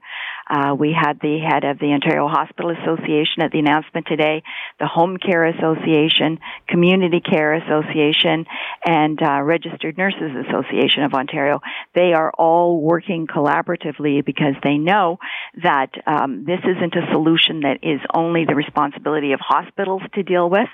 Uh, 0.49 0.75
we 0.75 0.93
had 0.93 1.20
the 1.20 1.39
head 1.39 1.65
of 1.65 1.79
the 1.79 1.87
Ontario 1.87 2.29
Hospital 2.29 2.70
Association 2.70 3.43
at 3.43 3.53
the 3.53 3.58
announcement 3.58 4.06
today, 4.06 4.43
the 4.79 4.87
Home 4.87 5.17
Care 5.17 5.46
Association, 5.46 6.39
Community 6.69 7.20
Care 7.20 7.55
Association, 7.55 8.46
and 8.84 9.22
uh, 9.22 9.41
Registered 9.43 9.96
Nurses 9.96 10.32
Association 10.49 11.05
of 11.05 11.15
Ontario. 11.15 11.61
They 11.94 12.13
are 12.13 12.31
all 12.32 12.81
working 12.81 13.27
collaboratively 13.27 13.81
because 14.24 14.55
they 14.62 14.79
know 14.79 15.19
that 15.62 15.91
um, 16.06 16.44
this 16.44 16.60
isn't 16.65 16.94
a 16.94 17.12
solution 17.12 17.60
that 17.60 17.79
is 17.82 18.01
only 18.15 18.44
the 18.44 18.55
responsibility 18.55 19.32
of 19.32 19.41
hospitals 19.41 20.03
to 20.15 20.22
deal 20.22 20.48
with 20.48 20.69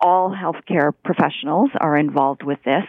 all 0.00 0.34
healthcare 0.34 0.92
professionals 1.04 1.70
are 1.80 1.96
involved 1.96 2.42
with 2.42 2.58
this. 2.64 2.84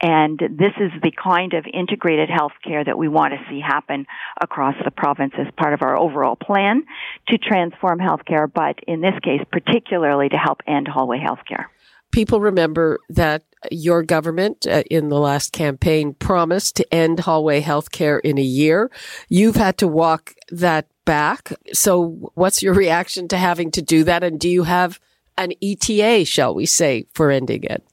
And 0.00 0.38
this 0.38 0.72
is 0.80 0.90
the 1.02 1.12
kind 1.12 1.52
of 1.54 1.66
integrated 1.72 2.28
healthcare 2.28 2.84
that 2.84 2.96
we 2.96 3.08
want 3.08 3.34
to 3.34 3.40
see 3.50 3.60
happen 3.60 4.06
across 4.40 4.74
the 4.84 4.90
province 4.90 5.34
as 5.38 5.46
part 5.56 5.74
of 5.74 5.82
our 5.82 5.96
overall 5.96 6.36
plan 6.36 6.84
to 7.28 7.38
transform 7.38 7.98
healthcare, 7.98 8.50
but 8.52 8.78
in 8.86 9.00
this 9.00 9.14
case, 9.22 9.40
particularly 9.50 10.28
to 10.30 10.36
help 10.36 10.60
end 10.66 10.88
hallway 10.88 11.18
healthcare. 11.18 11.66
People 12.12 12.40
remember 12.40 12.98
that 13.08 13.42
your 13.70 14.02
government 14.02 14.66
uh, 14.66 14.82
in 14.90 15.08
the 15.08 15.18
last 15.18 15.52
campaign 15.52 16.14
promised 16.14 16.76
to 16.76 16.94
end 16.94 17.20
hallway 17.20 17.60
healthcare 17.60 18.20
in 18.22 18.38
a 18.38 18.42
year. 18.42 18.90
You've 19.28 19.56
had 19.56 19.78
to 19.78 19.88
walk 19.88 20.34
that 20.50 20.86
back. 21.04 21.52
So 21.72 22.30
what's 22.34 22.62
your 22.62 22.74
reaction 22.74 23.28
to 23.28 23.36
having 23.36 23.70
to 23.72 23.82
do 23.82 24.04
that? 24.04 24.24
And 24.24 24.40
do 24.40 24.48
you 24.48 24.64
have 24.64 25.00
an 25.36 25.52
ETA, 25.62 26.24
shall 26.24 26.54
we 26.54 26.66
say, 26.66 27.06
for 27.12 27.30
ending 27.30 27.64
it? 27.64 27.84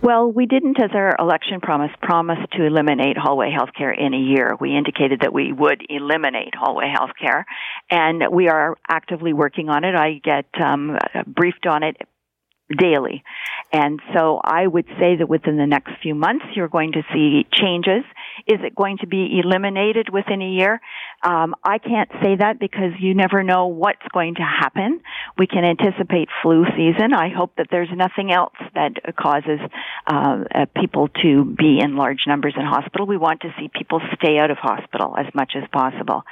Well, 0.00 0.30
we 0.30 0.46
didn't, 0.46 0.80
as 0.80 0.90
our 0.94 1.16
election 1.18 1.60
promise, 1.60 1.90
promise 2.00 2.38
to 2.52 2.64
eliminate 2.64 3.16
hallway 3.18 3.50
healthcare 3.50 3.92
in 3.96 4.14
a 4.14 4.18
year. 4.18 4.56
We 4.60 4.76
indicated 4.76 5.20
that 5.22 5.32
we 5.32 5.52
would 5.52 5.82
eliminate 5.88 6.54
hallway 6.54 6.92
healthcare, 6.96 7.44
and 7.90 8.22
we 8.30 8.48
are 8.48 8.76
actively 8.88 9.32
working 9.32 9.68
on 9.68 9.82
it. 9.82 9.96
I 9.96 10.20
get 10.22 10.46
um, 10.62 10.96
briefed 11.26 11.66
on 11.66 11.82
it 11.82 11.96
daily. 12.76 13.22
And 13.72 14.00
so 14.14 14.40
I 14.42 14.66
would 14.66 14.86
say 14.98 15.16
that 15.16 15.28
within 15.28 15.56
the 15.56 15.66
next 15.66 15.92
few 16.02 16.14
months, 16.14 16.44
you're 16.54 16.68
going 16.68 16.92
to 16.92 17.02
see 17.12 17.46
changes. 17.52 18.04
Is 18.46 18.58
it 18.62 18.74
going 18.74 18.98
to 18.98 19.06
be 19.06 19.40
eliminated 19.42 20.08
within 20.10 20.42
a 20.42 20.48
year? 20.48 20.80
Um, 21.22 21.54
I 21.64 21.78
can't 21.78 22.10
say 22.22 22.36
that 22.36 22.60
because 22.60 22.92
you 23.00 23.14
never 23.14 23.42
know 23.42 23.66
what's 23.66 24.06
going 24.12 24.36
to 24.36 24.42
happen. 24.42 25.00
We 25.36 25.46
can 25.46 25.64
anticipate 25.64 26.28
flu 26.42 26.64
season. 26.76 27.12
I 27.12 27.28
hope 27.28 27.56
that 27.56 27.66
there's 27.70 27.88
nothing 27.92 28.32
else 28.32 28.54
that 28.74 28.92
causes 29.16 29.58
uh, 30.06 30.44
uh, 30.54 30.66
people 30.76 31.08
to 31.22 31.44
be 31.44 31.80
in 31.82 31.96
large 31.96 32.20
numbers 32.26 32.54
in 32.56 32.64
hospital. 32.64 33.06
We 33.06 33.16
want 33.16 33.40
to 33.40 33.54
see 33.58 33.68
people 33.68 34.00
stay 34.14 34.38
out 34.38 34.50
of 34.50 34.58
hospital 34.58 35.16
as 35.18 35.26
much 35.34 35.54
as 35.56 35.64
possible. 35.72 36.22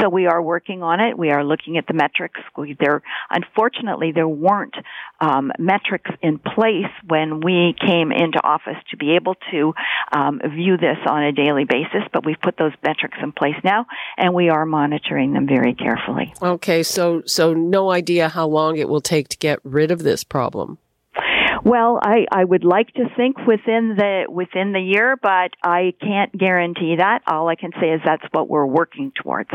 So 0.00 0.08
we 0.08 0.26
are 0.26 0.40
working 0.40 0.82
on 0.82 1.00
it. 1.00 1.18
We 1.18 1.30
are 1.30 1.44
looking 1.44 1.76
at 1.76 1.86
the 1.86 1.94
metrics. 1.94 2.40
We, 2.56 2.76
there, 2.80 3.02
unfortunately, 3.28 4.12
there 4.12 4.28
weren't 4.28 4.74
um, 5.20 5.52
metrics 5.58 6.10
in 6.22 6.38
place 6.38 6.90
when 7.06 7.40
we 7.40 7.74
came 7.78 8.10
into 8.10 8.40
office 8.42 8.76
to 8.90 8.96
be 8.96 9.16
able 9.16 9.34
to 9.50 9.74
um, 10.12 10.40
view 10.54 10.76
this 10.76 10.96
on 11.06 11.22
a 11.24 11.32
daily 11.32 11.64
basis, 11.64 12.02
but 12.12 12.24
we've 12.24 12.40
put 12.40 12.56
those 12.56 12.72
metrics 12.82 13.18
in 13.22 13.32
place 13.32 13.56
now, 13.62 13.86
and 14.16 14.29
we 14.34 14.48
are 14.48 14.66
monitoring 14.66 15.32
them 15.32 15.46
very 15.46 15.74
carefully. 15.74 16.32
Okay, 16.42 16.82
so 16.82 17.22
so 17.26 17.54
no 17.54 17.90
idea 17.90 18.28
how 18.28 18.46
long 18.46 18.76
it 18.76 18.88
will 18.88 19.00
take 19.00 19.28
to 19.28 19.36
get 19.36 19.58
rid 19.64 19.90
of 19.90 20.02
this 20.02 20.24
problem. 20.24 20.78
Well, 21.64 21.98
I, 22.02 22.26
I 22.32 22.44
would 22.44 22.64
like 22.64 22.92
to 22.94 23.04
think 23.16 23.36
within 23.46 23.94
the 23.96 24.24
within 24.28 24.72
the 24.72 24.80
year, 24.80 25.16
but 25.20 25.50
I 25.62 25.92
can't 26.00 26.36
guarantee 26.36 26.96
that. 26.98 27.22
All 27.26 27.48
I 27.48 27.54
can 27.54 27.70
say 27.80 27.90
is 27.90 28.00
that's 28.04 28.24
what 28.32 28.48
we're 28.48 28.66
working 28.66 29.12
towards. 29.20 29.50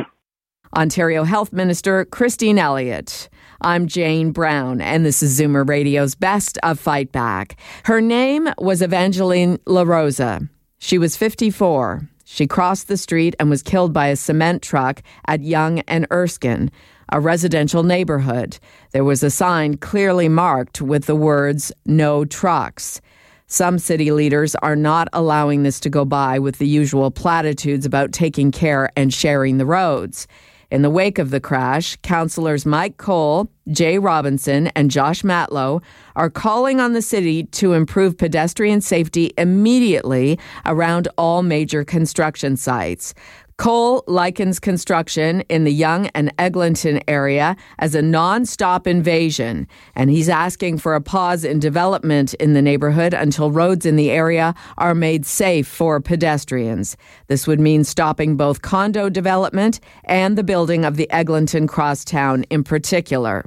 Ontario 0.75 1.23
Health 1.23 1.53
Minister 1.53 2.05
Christine 2.05 2.59
Elliott. 2.59 3.29
I'm 3.61 3.87
Jane 3.87 4.31
Brown, 4.31 4.81
and 4.81 5.05
this 5.05 5.23
is 5.23 5.39
Zoomer 5.39 5.67
Radio's 5.67 6.13
Best 6.13 6.57
of 6.61 6.79
Fight 6.79 7.11
Back. 7.11 7.57
Her 7.85 8.01
name 8.01 8.49
was 8.57 8.81
Evangeline 8.81 9.57
LaRosa. 9.59 10.49
She 10.77 10.97
was 10.97 11.15
54. 11.15 12.09
She 12.25 12.47
crossed 12.47 12.87
the 12.87 12.97
street 12.97 13.35
and 13.39 13.49
was 13.49 13.63
killed 13.63 13.93
by 13.93 14.07
a 14.07 14.15
cement 14.15 14.63
truck 14.63 15.03
at 15.27 15.43
Yonge 15.43 15.83
and 15.87 16.07
Erskine, 16.11 16.71
a 17.11 17.19
residential 17.19 17.83
neighborhood. 17.83 18.57
There 18.91 19.03
was 19.03 19.21
a 19.21 19.29
sign 19.29 19.77
clearly 19.77 20.27
marked 20.27 20.81
with 20.81 21.05
the 21.05 21.15
words, 21.15 21.71
No 21.85 22.25
trucks. 22.25 22.99
Some 23.45 23.77
city 23.77 24.11
leaders 24.11 24.55
are 24.55 24.75
not 24.75 25.07
allowing 25.13 25.61
this 25.61 25.79
to 25.81 25.89
go 25.89 26.03
by 26.03 26.39
with 26.39 26.57
the 26.57 26.67
usual 26.67 27.11
platitudes 27.11 27.85
about 27.85 28.11
taking 28.11 28.51
care 28.51 28.89
and 28.95 29.13
sharing 29.13 29.59
the 29.59 29.67
roads. 29.67 30.27
In 30.71 30.81
the 30.81 30.89
wake 30.89 31.19
of 31.19 31.29
the 31.29 31.39
crash, 31.39 31.95
councillors 31.97 32.65
Mike 32.65 32.97
Colle, 32.97 33.47
Jaye 33.69 34.03
Robinson, 34.03 34.67
and 34.75 34.91
Josh 34.91 35.23
Matlow 35.23 35.81
are 36.15 36.29
calling 36.29 36.79
on 36.79 36.93
the 36.93 37.01
city 37.01 37.45
to 37.45 37.73
improve 37.73 38.17
pedestrian 38.17 38.79
safety 38.79 39.31
immediately 39.37 40.39
around 40.65 41.07
all 41.17 41.41
major 41.41 41.83
construction 41.83 42.57
sites. 42.57 43.13
Colle 43.57 44.03
likens 44.05 44.59
construction 44.59 45.39
in 45.47 45.63
the 45.63 45.71
Yonge 45.71 46.11
and 46.13 46.29
Eglinton 46.37 46.99
area 47.07 47.55
as 47.79 47.95
a 47.95 48.01
non-stop 48.01 48.85
invasion, 48.85 49.65
and 49.95 50.09
he's 50.09 50.27
asking 50.27 50.77
for 50.77 50.93
a 50.93 50.99
pause 50.99 51.45
in 51.45 51.59
development 51.61 52.33
in 52.33 52.51
the 52.51 52.61
neighborhood 52.61 53.13
until 53.13 53.51
roads 53.51 53.85
in 53.85 53.95
the 53.95 54.11
area 54.11 54.53
are 54.77 54.93
made 54.93 55.25
safe 55.25 55.67
for 55.67 56.01
pedestrians. 56.01 56.97
This 57.27 57.47
would 57.47 57.61
mean 57.61 57.85
stopping 57.85 58.35
both 58.35 58.61
condo 58.61 59.07
development 59.07 59.79
and 60.03 60.37
the 60.37 60.43
building 60.43 60.83
of 60.83 60.97
the 60.97 61.09
Eglinton 61.09 61.65
Crosstown 61.65 62.43
in 62.49 62.61
particular. 62.61 63.45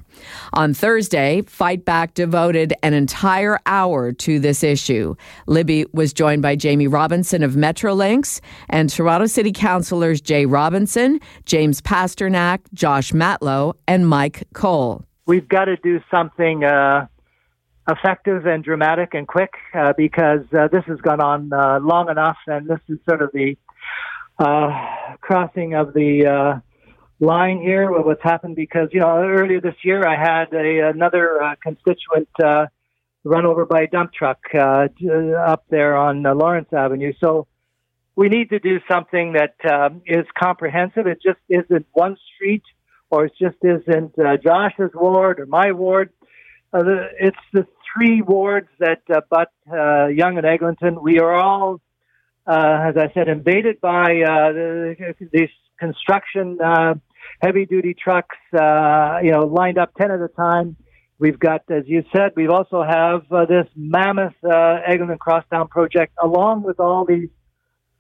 On 0.55 0.73
Thursday, 0.73 1.43
Fight 1.43 1.85
Back 1.85 2.15
devoted 2.15 2.73
an 2.83 2.95
entire 2.95 3.59
hour 3.67 4.13
to 4.13 4.41
this 4.41 4.65
issue. 4.65 5.15
Libby 5.47 5.85
was 5.93 6.15
joined 6.15 6.41
by 6.41 6.57
Jamie 6.57 6.87
Robinson 6.87 7.43
of 7.43 7.53
Metrolinx 7.53 8.41
and 8.71 8.89
Toronto 8.89 9.27
City 9.27 9.53
Jaye 9.99 10.51
Robinson, 10.51 11.21
James 11.45 11.81
Pasternak, 11.81 12.61
Josh 12.73 13.13
Matlow, 13.13 13.75
and 13.87 14.09
Mike 14.09 14.45
Colle. 14.55 15.05
We've 15.27 15.49
got 15.49 15.67
to 15.67 15.77
do 15.77 16.01
something 16.11 16.65
uh, 16.65 17.07
effective 17.89 18.47
and 18.47 18.63
dramatic 18.63 19.15
and 19.15 19.27
quick 19.27 19.53
uh, 19.75 19.93
because 19.97 20.45
uh, 20.59 20.69
this 20.69 20.85
has 20.87 20.99
gone 21.01 21.21
on 21.21 21.53
uh, 21.53 21.81
long 21.81 22.11
enough, 22.11 22.37
and 22.47 22.69
this 22.69 22.81
is 22.89 22.99
sort 23.09 23.23
of 23.23 23.31
the 23.33 23.57
uh, 24.39 25.17
crossing 25.21 25.75
of 25.75 25.95
the 25.95 26.27
uh, 26.27 26.61
line 27.21 27.61
here 27.61 27.91
what's 27.91 28.23
happened 28.23 28.55
because 28.55 28.89
you 28.93 29.01
know 29.01 29.19
earlier 29.19 29.61
this 29.61 29.75
year 29.83 30.07
I 30.07 30.15
had 30.15 30.53
a, 30.55 30.89
another 30.89 31.57
constituent 31.61 32.29
run 32.39 33.45
over 33.45 33.67
by 33.67 33.83
a 33.83 33.87
dump 33.89 34.13
truck 34.13 34.39
up 34.55 35.65
there 35.69 35.97
on 35.97 36.23
Lawrence 36.23 36.73
Avenue. 36.73 37.13
So 37.21 37.49
we 38.19 38.29
need 38.29 38.51
to 38.51 38.59
do 38.59 38.81
something 38.91 39.35
that 39.35 39.55
um, 39.73 40.03
is 40.05 40.27
comprehensive. 40.37 41.07
It 41.07 41.21
just 41.23 41.39
isn't 41.49 41.87
one 41.93 42.17
street, 42.35 42.65
or 43.11 43.27
it 43.27 43.33
just 43.41 43.59
isn't 43.63 44.19
uh, 44.19 44.37
Josh's 44.39 44.91
ward 44.93 45.39
or 45.39 45.47
my 45.47 45.71
ward. 45.71 46.11
Uh, 46.73 46.83
the, 46.83 47.07
it's 47.21 47.37
the 47.53 47.65
three 47.95 48.21
wards 48.21 48.67
that 48.81 49.03
uh, 49.09 49.21
butt 49.31 49.53
uh, 49.73 50.09
Yonge 50.09 50.39
and 50.39 50.47
Eglinton. 50.47 51.01
We 51.01 51.21
are 51.21 51.33
all, 51.33 51.81
uh, 52.45 52.89
as 52.89 52.97
I 52.97 53.13
said, 53.15 53.29
invaded 53.29 53.81
by 53.81 54.23
uh, 54.23 54.53
the, 54.53 55.15
these 55.33 55.51
construction 55.79 56.59
uh, 56.61 56.95
heavy 57.41 57.67
duty 57.67 57.95
trucks, 57.95 58.35
you 58.53 59.31
know, 59.31 59.47
lined 59.47 59.79
up 59.79 59.95
10 59.95 60.11
at 60.11 60.21
a 60.21 60.27
time. 60.27 60.75
We've 61.21 61.39
got, 61.39 61.63
as 61.71 61.85
you 61.87 62.03
said, 62.13 62.33
we 62.35 62.49
also 62.49 62.83
have 62.83 63.29
this 63.49 63.69
mammoth 63.77 64.35
Eglinton 64.43 65.19
Crosstown 65.19 65.69
project, 65.69 66.15
along 66.21 66.65
with 66.65 66.81
all 66.81 67.05
these, 67.05 67.29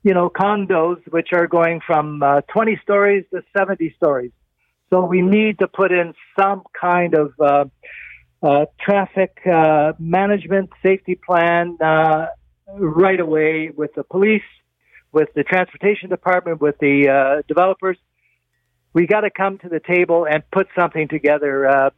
you 0.02 0.14
know, 0.14 0.30
condos, 0.30 1.00
which 1.10 1.28
are 1.32 1.46
going 1.46 1.80
from 1.86 2.22
uh, 2.22 2.40
20 2.52 2.80
stories 2.82 3.24
to 3.32 3.42
70 3.56 3.94
stories. 3.96 4.32
So 4.90 5.04
we 5.04 5.22
need 5.22 5.58
to 5.58 5.68
put 5.68 5.92
in 5.92 6.14
some 6.40 6.62
kind 6.80 7.14
of 7.14 7.32
uh, 7.38 7.64
uh, 8.42 8.66
traffic 8.80 9.36
uh, 9.46 9.92
management 9.98 10.70
safety 10.82 11.14
plan 11.14 11.76
uh, 11.80 12.26
right 12.74 13.20
away 13.20 13.70
with 13.76 13.94
the 13.94 14.04
police, 14.04 14.42
with 15.12 15.28
the 15.34 15.44
transportation 15.44 16.08
department, 16.08 16.60
with 16.60 16.78
the 16.78 17.08
uh, 17.08 17.42
developers 17.46 17.98
we 18.92 19.06
got 19.06 19.20
to 19.20 19.30
come 19.30 19.58
to 19.58 19.68
the 19.68 19.80
table 19.80 20.26
and 20.28 20.42
put 20.50 20.66
something 20.76 21.08
together. 21.08 21.66
Uh, 21.66 21.90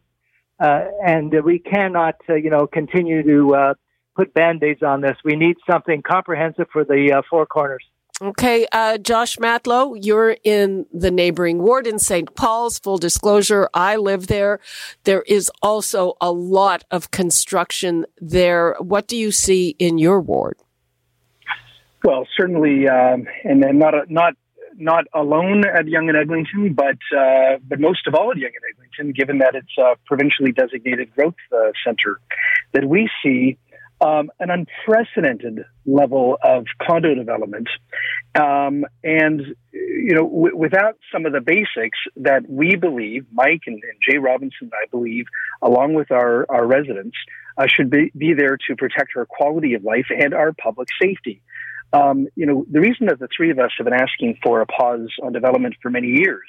uh, 0.58 0.84
and 1.04 1.32
we 1.44 1.58
cannot, 1.58 2.16
you 2.28 2.50
know, 2.50 2.66
continue 2.66 3.22
to 3.22 3.54
uh, 3.54 3.74
put 4.20 4.34
band-aids 4.34 4.82
on 4.82 5.00
this. 5.00 5.16
We 5.24 5.34
need 5.34 5.56
something 5.70 6.02
comprehensive 6.02 6.66
for 6.70 6.84
the 6.84 7.12
uh, 7.16 7.22
four 7.30 7.46
corners. 7.46 7.84
Okay, 8.20 8.66
uh, 8.70 8.98
Josh 8.98 9.38
Matlow, 9.38 9.96
you're 9.98 10.36
in 10.44 10.84
the 10.92 11.10
neighboring 11.10 11.62
ward 11.62 11.86
in 11.86 11.98
St. 11.98 12.34
Paul's. 12.34 12.78
Full 12.78 12.98
disclosure, 12.98 13.70
I 13.72 13.96
live 13.96 14.26
there. 14.26 14.60
There 15.04 15.22
is 15.22 15.50
also 15.62 16.18
a 16.20 16.30
lot 16.30 16.84
of 16.90 17.10
construction 17.10 18.04
there. 18.20 18.76
What 18.78 19.08
do 19.08 19.16
you 19.16 19.32
see 19.32 19.74
in 19.78 19.96
your 19.96 20.20
ward? 20.20 20.58
Well, 22.04 22.26
certainly, 22.36 22.86
um, 22.88 23.26
and, 23.44 23.64
and 23.64 23.78
not 23.78 23.94
a, 23.94 24.02
not 24.12 24.34
not 24.76 25.04
alone 25.14 25.64
at 25.66 25.86
Yonge 25.86 26.08
and 26.10 26.18
Eglinton, 26.18 26.74
but 26.74 26.98
uh, 27.16 27.56
but 27.66 27.80
most 27.80 28.06
of 28.06 28.14
all 28.14 28.30
at 28.30 28.36
Yonge 28.36 28.54
and 28.54 28.64
Eglinton, 28.70 29.12
given 29.14 29.38
that 29.38 29.54
it's 29.54 29.76
a 29.78 29.96
provincially 30.06 30.52
designated 30.52 31.14
growth 31.14 31.34
uh, 31.52 31.72
center, 31.84 32.20
that 32.72 32.84
we 32.84 33.08
see 33.22 33.58
um, 34.00 34.30
an 34.40 34.50
unprecedented 34.50 35.64
level 35.84 36.38
of 36.42 36.64
condo 36.82 37.14
development, 37.14 37.68
um, 38.34 38.84
and 39.04 39.42
you 39.72 40.14
know, 40.14 40.26
w- 40.28 40.56
without 40.56 40.96
some 41.12 41.26
of 41.26 41.32
the 41.32 41.40
basics 41.40 41.98
that 42.16 42.48
we 42.48 42.76
believe, 42.76 43.26
Mike 43.32 43.62
and, 43.66 43.82
and 43.82 43.98
Jaye 44.08 44.22
Robinson, 44.22 44.70
I 44.72 44.86
believe, 44.90 45.26
along 45.62 45.94
with 45.94 46.10
our 46.10 46.46
our 46.50 46.66
residents, 46.66 47.16
uh, 47.58 47.66
should 47.66 47.90
be, 47.90 48.10
be 48.16 48.32
there 48.34 48.56
to 48.68 48.76
protect 48.76 49.10
our 49.16 49.26
quality 49.26 49.74
of 49.74 49.84
life 49.84 50.06
and 50.10 50.32
our 50.32 50.52
public 50.52 50.88
safety. 51.00 51.42
Um, 51.92 52.28
you 52.36 52.46
know, 52.46 52.64
the 52.70 52.80
reason 52.80 53.06
that 53.06 53.18
the 53.18 53.28
three 53.36 53.50
of 53.50 53.58
us 53.58 53.72
have 53.76 53.84
been 53.84 53.94
asking 53.94 54.38
for 54.42 54.60
a 54.60 54.66
pause 54.66 55.10
on 55.22 55.32
development 55.32 55.74
for 55.82 55.90
many 55.90 56.08
years, 56.08 56.46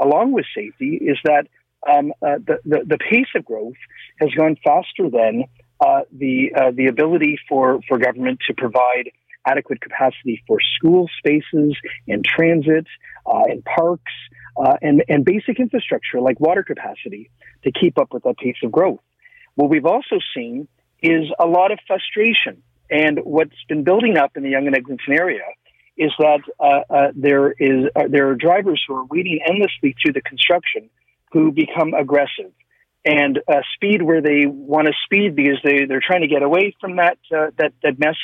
along 0.00 0.32
with 0.32 0.46
safety, 0.54 0.96
is 0.96 1.18
that 1.24 1.48
um, 1.90 2.12
uh, 2.22 2.38
the, 2.46 2.58
the, 2.64 2.84
the 2.86 2.98
pace 2.98 3.28
of 3.34 3.44
growth 3.44 3.76
has 4.20 4.30
gone 4.30 4.56
faster 4.64 5.10
than 5.10 5.44
uh, 5.80 6.00
the 6.12 6.52
uh, 6.56 6.70
the 6.74 6.86
ability 6.86 7.38
for 7.48 7.80
for 7.88 7.98
government 7.98 8.38
to 8.48 8.54
provide 8.54 9.10
adequate 9.46 9.80
capacity 9.80 10.42
for 10.46 10.58
school 10.76 11.08
spaces 11.18 11.76
and 12.08 12.24
transit 12.24 12.86
uh, 13.26 13.42
and 13.46 13.64
parks 13.64 14.12
uh, 14.56 14.76
and 14.82 15.04
and 15.08 15.24
basic 15.24 15.60
infrastructure 15.60 16.20
like 16.20 16.40
water 16.40 16.62
capacity 16.62 17.30
to 17.62 17.70
keep 17.72 17.98
up 17.98 18.12
with 18.12 18.22
that 18.24 18.36
pace 18.38 18.56
of 18.62 18.72
growth. 18.72 19.00
What 19.54 19.70
we've 19.70 19.86
also 19.86 20.18
seen 20.34 20.68
is 21.02 21.24
a 21.38 21.46
lot 21.46 21.72
of 21.72 21.78
frustration 21.86 22.62
and 22.90 23.20
what's 23.24 23.56
been 23.68 23.84
building 23.84 24.16
up 24.16 24.36
in 24.36 24.42
the 24.42 24.50
Yonge 24.50 24.66
and 24.66 24.76
Eglinton 24.76 25.12
area 25.12 25.44
is 25.96 26.12
that 26.18 26.40
uh, 26.60 26.80
uh, 26.92 27.12
there 27.14 27.52
is 27.52 27.86
there 28.08 28.28
are 28.28 28.34
drivers 28.34 28.82
who 28.86 28.94
are 28.94 29.04
waiting 29.06 29.40
endlessly 29.46 29.94
through 30.00 30.12
the 30.12 30.20
construction 30.20 30.88
who 31.32 31.52
become 31.52 31.94
aggressive 31.94 32.52
and 33.06 33.38
uh, 33.48 33.60
speed 33.74 34.02
where 34.02 34.20
they 34.20 34.46
want 34.46 34.88
to 34.88 34.92
speed 35.04 35.36
because 35.36 35.58
they 35.64 35.86
they're 35.86 36.02
trying 36.04 36.22
to 36.22 36.28
get 36.28 36.42
away 36.42 36.74
from 36.80 36.96
that 36.96 37.18
uh, 37.34 37.50
that 37.56 37.72
that 37.82 37.98
mess. 37.98 38.16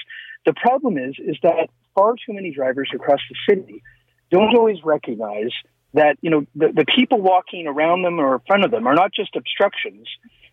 The 0.44 0.52
problem 0.52 0.98
is 0.98 1.14
is 1.18 1.36
that 1.44 1.70
far 1.94 2.14
too 2.14 2.32
many 2.32 2.52
drivers 2.52 2.90
across 2.94 3.20
the 3.30 3.36
city 3.48 3.82
don't 4.30 4.56
always 4.56 4.78
recognize 4.84 5.52
that 5.94 6.16
you 6.20 6.30
know 6.30 6.44
the, 6.56 6.72
the 6.74 6.84
people 6.96 7.20
walking 7.20 7.66
around 7.66 8.02
them 8.02 8.18
or 8.18 8.34
in 8.34 8.40
front 8.46 8.64
of 8.64 8.70
them 8.72 8.86
are 8.86 8.94
not 8.94 9.12
just 9.14 9.36
obstructions. 9.36 10.08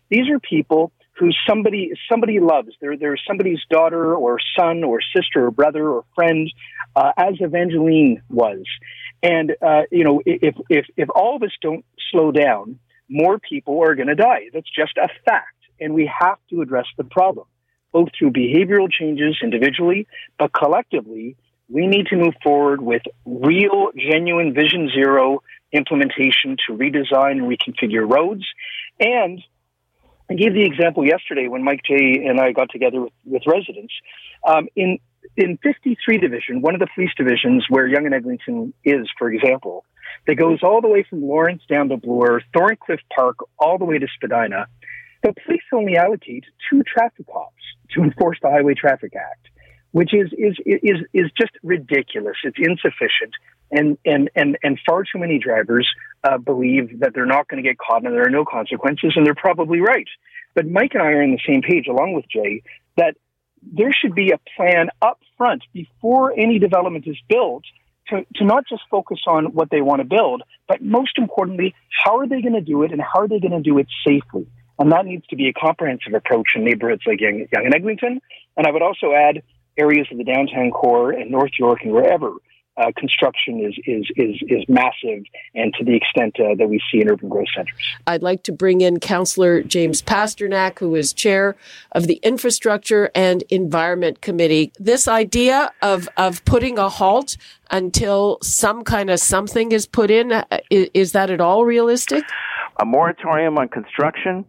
These 0.08 0.30
are 0.30 0.38
people 0.38 0.92
who 1.18 1.30
somebody 1.48 1.90
somebody 2.10 2.38
loves. 2.38 2.68
They're 2.80 2.96
they're 2.96 3.18
somebody's 3.26 3.60
daughter 3.68 4.14
or 4.14 4.38
son 4.56 4.84
or 4.84 5.00
sister 5.14 5.46
or 5.46 5.50
brother 5.50 5.88
or 5.88 6.04
friend, 6.14 6.48
uh, 6.94 7.12
as 7.16 7.34
Evangeline 7.40 8.22
was. 8.28 8.62
And 9.22 9.56
uh, 9.60 9.82
you 9.90 10.04
know, 10.04 10.22
if 10.24 10.54
if 10.68 10.86
if 10.96 11.08
all 11.14 11.36
of 11.36 11.42
us 11.42 11.52
don't 11.60 11.84
slow 12.12 12.30
down, 12.30 12.78
more 13.10 13.38
people 13.38 13.82
are 13.82 13.94
going 13.94 14.08
to 14.08 14.14
die. 14.14 14.48
That's 14.54 14.70
just 14.70 14.96
a 14.96 15.08
fact, 15.26 15.58
and 15.78 15.92
we 15.92 16.10
have 16.20 16.38
to 16.48 16.62
address 16.62 16.86
the 16.96 17.04
problem 17.04 17.46
both 17.92 18.08
through 18.16 18.30
behavioral 18.30 18.88
changes 18.90 19.38
individually, 19.42 20.06
but 20.38 20.52
collectively 20.52 21.36
we 21.68 21.86
need 21.86 22.06
to 22.06 22.16
move 22.16 22.34
forward 22.42 22.80
with 22.80 23.02
real, 23.24 23.88
genuine 23.96 24.52
Vision 24.52 24.90
Zero 24.92 25.42
implementation 25.72 26.56
to 26.66 26.74
redesign 26.74 27.32
and 27.32 27.42
reconfigure 27.42 28.10
roads. 28.10 28.44
And 28.98 29.40
I 30.28 30.34
gave 30.34 30.52
the 30.52 30.64
example 30.64 31.06
yesterday 31.06 31.46
when 31.46 31.62
Mike 31.62 31.82
Jaye 31.88 32.28
and 32.28 32.40
I 32.40 32.52
got 32.52 32.70
together 32.70 33.02
with, 33.02 33.12
with 33.24 33.42
residents. 33.46 33.94
Um, 34.46 34.68
in 34.74 34.98
in 35.36 35.58
53 35.62 36.18
Division, 36.18 36.60
one 36.60 36.74
of 36.74 36.80
the 36.80 36.88
police 36.94 37.10
divisions 37.16 37.64
where 37.68 37.86
Yonge 37.86 38.06
and 38.06 38.14
Eglinton 38.14 38.74
is, 38.84 39.06
for 39.18 39.30
example, 39.30 39.84
that 40.26 40.36
goes 40.36 40.60
all 40.62 40.80
the 40.80 40.88
way 40.88 41.04
from 41.08 41.22
Lawrence 41.22 41.62
down 41.68 41.88
to 41.88 41.96
Bloor, 41.96 42.42
Thorncliffe 42.54 43.00
Park, 43.14 43.36
all 43.58 43.78
the 43.78 43.84
way 43.84 43.98
to 43.98 44.06
Spadina, 44.14 44.66
the 45.22 45.34
police 45.44 45.62
only 45.72 45.96
allocate 45.96 46.44
two 46.70 46.82
traffic 46.82 47.26
cops 47.26 47.62
to 47.94 48.02
enforce 48.02 48.38
the 48.42 48.50
Highway 48.50 48.74
Traffic 48.74 49.14
Act 49.16 49.50
which 49.92 50.14
is 50.14 50.32
is 50.32 50.56
is 50.64 50.98
is 51.12 51.30
just 51.38 51.52
ridiculous. 51.62 52.36
It's 52.44 52.56
insufficient, 52.58 53.34
and 53.70 53.98
and 54.04 54.30
and 54.36 54.56
and 54.62 54.78
far 54.86 55.02
too 55.02 55.18
many 55.18 55.38
drivers 55.38 55.88
uh, 56.24 56.38
believe 56.38 57.00
that 57.00 57.12
they're 57.14 57.26
not 57.26 57.48
going 57.48 57.62
to 57.62 57.68
get 57.68 57.78
caught 57.78 58.04
and 58.04 58.14
there 58.14 58.26
are 58.26 58.30
no 58.30 58.44
consequences, 58.44 59.12
and 59.16 59.26
they're 59.26 59.34
probably 59.34 59.80
right. 59.80 60.08
But 60.54 60.68
Mike 60.68 60.92
and 60.94 61.02
I 61.02 61.12
are 61.12 61.22
on 61.22 61.32
the 61.32 61.40
same 61.46 61.62
page, 61.62 61.86
along 61.88 62.14
with 62.14 62.24
Jaye, 62.34 62.62
that 62.96 63.16
there 63.62 63.92
should 63.92 64.14
be 64.14 64.32
a 64.32 64.38
plan 64.56 64.88
up 65.02 65.20
front 65.36 65.62
before 65.72 66.32
any 66.32 66.58
development 66.58 67.06
is 67.06 67.18
built 67.28 67.64
to, 68.10 68.24
to 68.36 68.44
not 68.44 68.64
just 68.68 68.82
focus 68.90 69.20
on 69.26 69.46
what 69.46 69.70
they 69.70 69.80
want 69.80 70.00
to 70.00 70.04
build, 70.06 70.42
but 70.68 70.82
most 70.82 71.18
importantly, 71.18 71.74
how 72.04 72.18
are 72.18 72.28
they 72.28 72.40
going 72.40 72.54
to 72.54 72.60
do 72.60 72.82
it 72.82 72.92
and 72.92 73.00
how 73.00 73.20
are 73.20 73.28
they 73.28 73.40
going 73.40 73.52
to 73.52 73.60
do 73.60 73.78
it 73.78 73.86
safely? 74.06 74.46
And 74.78 74.92
that 74.92 75.04
needs 75.04 75.26
to 75.28 75.36
be 75.36 75.48
a 75.48 75.52
comprehensive 75.52 76.14
approach 76.14 76.48
in 76.54 76.64
neighborhoods 76.64 77.02
like 77.06 77.20
Young, 77.20 77.46
Yonge 77.52 77.66
and 77.66 77.74
Eglinton. 77.74 78.20
And 78.56 78.66
I 78.66 78.70
would 78.70 78.82
also 78.82 79.12
add 79.12 79.42
areas 79.76 80.06
of 80.10 80.18
the 80.18 80.24
downtown 80.24 80.70
core 80.70 81.10
and 81.10 81.30
North 81.30 81.52
York 81.58 81.80
and 81.82 81.92
wherever 81.92 82.32
uh, 82.80 82.90
construction 82.96 83.60
is, 83.60 83.74
is 83.86 84.06
is 84.16 84.36
is 84.48 84.64
massive, 84.68 85.24
and 85.54 85.74
to 85.74 85.84
the 85.84 85.94
extent 85.94 86.38
uh, 86.40 86.54
that 86.56 86.68
we 86.68 86.80
see 86.90 87.00
in 87.00 87.10
urban 87.10 87.28
growth 87.28 87.48
centers. 87.54 87.74
I'd 88.06 88.22
like 88.22 88.42
to 88.44 88.52
bring 88.52 88.80
in 88.80 89.00
Councillor 89.00 89.62
James 89.62 90.02
Pasternak, 90.02 90.78
who 90.78 90.94
is 90.94 91.12
chair 91.12 91.56
of 91.92 92.06
the 92.06 92.14
Infrastructure 92.22 93.10
and 93.14 93.42
Environment 93.50 94.20
Committee. 94.20 94.72
This 94.78 95.06
idea 95.08 95.72
of 95.82 96.08
of 96.16 96.44
putting 96.44 96.78
a 96.78 96.88
halt 96.88 97.36
until 97.70 98.38
some 98.42 98.82
kind 98.82 99.10
of 99.10 99.20
something 99.20 99.72
is 99.72 99.86
put 99.86 100.10
in 100.10 100.32
uh, 100.32 100.44
is, 100.70 100.88
is 100.94 101.12
that 101.12 101.30
at 101.30 101.40
all 101.40 101.64
realistic? 101.64 102.24
A 102.80 102.84
moratorium 102.84 103.58
on 103.58 103.68
construction. 103.68 104.44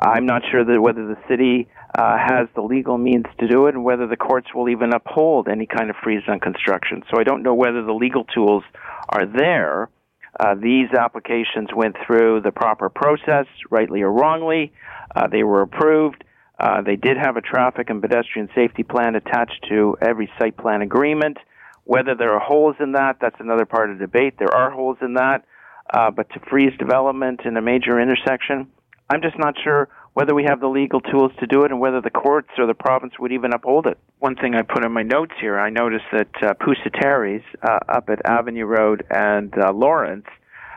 I'm 0.00 0.26
not 0.26 0.42
sure 0.50 0.64
that 0.64 0.80
whether 0.80 1.06
the 1.06 1.16
city 1.28 1.68
uh, 1.96 2.16
has 2.18 2.48
the 2.54 2.60
legal 2.62 2.98
means 2.98 3.26
to 3.38 3.46
do 3.46 3.66
it 3.66 3.74
and 3.74 3.84
whether 3.84 4.06
the 4.06 4.16
courts 4.16 4.48
will 4.54 4.68
even 4.68 4.92
uphold 4.92 5.48
any 5.48 5.66
kind 5.66 5.90
of 5.90 5.96
freeze 6.02 6.22
on 6.28 6.40
construction. 6.40 7.02
So 7.10 7.20
I 7.20 7.24
don't 7.24 7.42
know 7.42 7.54
whether 7.54 7.84
the 7.84 7.92
legal 7.92 8.24
tools 8.24 8.64
are 9.08 9.26
there. 9.26 9.90
Uh, 10.38 10.56
these 10.56 10.88
applications 10.98 11.68
went 11.74 11.94
through 12.04 12.40
the 12.40 12.50
proper 12.50 12.88
process, 12.88 13.46
rightly 13.70 14.02
or 14.02 14.10
wrongly. 14.10 14.72
Uh, 15.14 15.28
they 15.28 15.44
were 15.44 15.62
approved. 15.62 16.24
Uh, 16.58 16.82
they 16.82 16.96
did 16.96 17.16
have 17.16 17.36
a 17.36 17.40
traffic 17.40 17.90
and 17.90 18.02
pedestrian 18.02 18.48
safety 18.54 18.82
plan 18.82 19.14
attached 19.14 19.64
to 19.68 19.96
every 20.00 20.28
site 20.38 20.56
plan 20.56 20.82
agreement. 20.82 21.36
Whether 21.84 22.16
there 22.16 22.32
are 22.32 22.40
holes 22.40 22.76
in 22.80 22.92
that, 22.92 23.18
that's 23.20 23.36
another 23.38 23.66
part 23.66 23.90
of 23.90 23.98
the 23.98 24.06
debate. 24.06 24.34
There 24.38 24.52
are 24.52 24.70
holes 24.70 24.96
in 25.00 25.14
that, 25.14 25.44
uh, 25.92 26.10
but 26.10 26.28
to 26.30 26.40
freeze 26.50 26.76
development 26.78 27.42
in 27.44 27.56
a 27.56 27.62
major 27.62 28.00
intersection, 28.00 28.68
I'm 29.10 29.20
just 29.20 29.38
not 29.38 29.54
sure 29.62 29.88
whether 30.14 30.34
we 30.34 30.44
have 30.44 30.60
the 30.60 30.68
legal 30.68 31.00
tools 31.00 31.32
to 31.40 31.46
do 31.46 31.64
it 31.64 31.70
and 31.72 31.80
whether 31.80 32.00
the 32.00 32.10
courts 32.10 32.50
or 32.56 32.66
the 32.66 32.74
province 32.74 33.14
would 33.18 33.32
even 33.32 33.52
uphold 33.52 33.86
it. 33.86 33.98
One 34.20 34.36
thing 34.36 34.54
I 34.54 34.62
put 34.62 34.84
in 34.84 34.92
my 34.92 35.02
notes 35.02 35.32
here, 35.40 35.58
I 35.58 35.70
noticed 35.70 36.04
that 36.12 36.28
uh, 36.40 36.54
uh, 37.62 37.78
up 37.88 38.08
at 38.08 38.24
Avenue 38.24 38.64
Road 38.64 39.04
and 39.10 39.52
uh, 39.58 39.72
Lawrence 39.72 40.26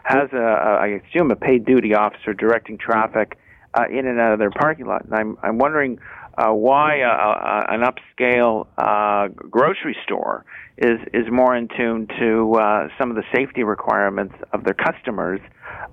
has, 0.03 0.29
a, 0.33 0.37
a, 0.37 0.77
I 0.81 0.87
assume, 0.87 1.31
a 1.31 1.35
paid 1.35 1.65
duty 1.65 1.93
officer 1.93 2.33
directing 2.33 2.77
traffic 2.77 3.37
uh, 3.75 3.83
in 3.91 4.07
and 4.07 4.19
out 4.19 4.33
of 4.33 4.39
their 4.39 4.49
parking 4.49 4.87
lot. 4.87 5.05
And 5.05 5.13
I'm, 5.13 5.37
I'm 5.43 5.57
wondering 5.59 5.99
uh, 6.37 6.51
why 6.51 7.01
uh, 7.01 7.07
uh, 7.07 7.65
an 7.69 7.81
upscale 7.81 8.67
uh, 8.77 9.27
grocery 9.49 9.95
store 10.03 10.45
is 10.77 10.99
is 11.13 11.25
more 11.31 11.55
in 11.55 11.67
tune 11.75 12.07
to 12.19 12.53
uh, 12.53 12.87
some 12.99 13.09
of 13.09 13.15
the 13.15 13.23
safety 13.35 13.63
requirements 13.63 14.35
of 14.53 14.63
their 14.63 14.75
customers 14.75 15.39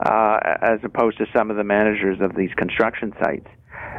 uh, 0.04 0.38
as 0.61 0.80
opposed 0.85 1.16
to 1.16 1.24
some 1.35 1.50
of 1.50 1.57
the 1.57 1.64
managers 1.64 2.18
of 2.20 2.37
these 2.37 2.50
construction 2.57 3.12
sites. 3.22 3.46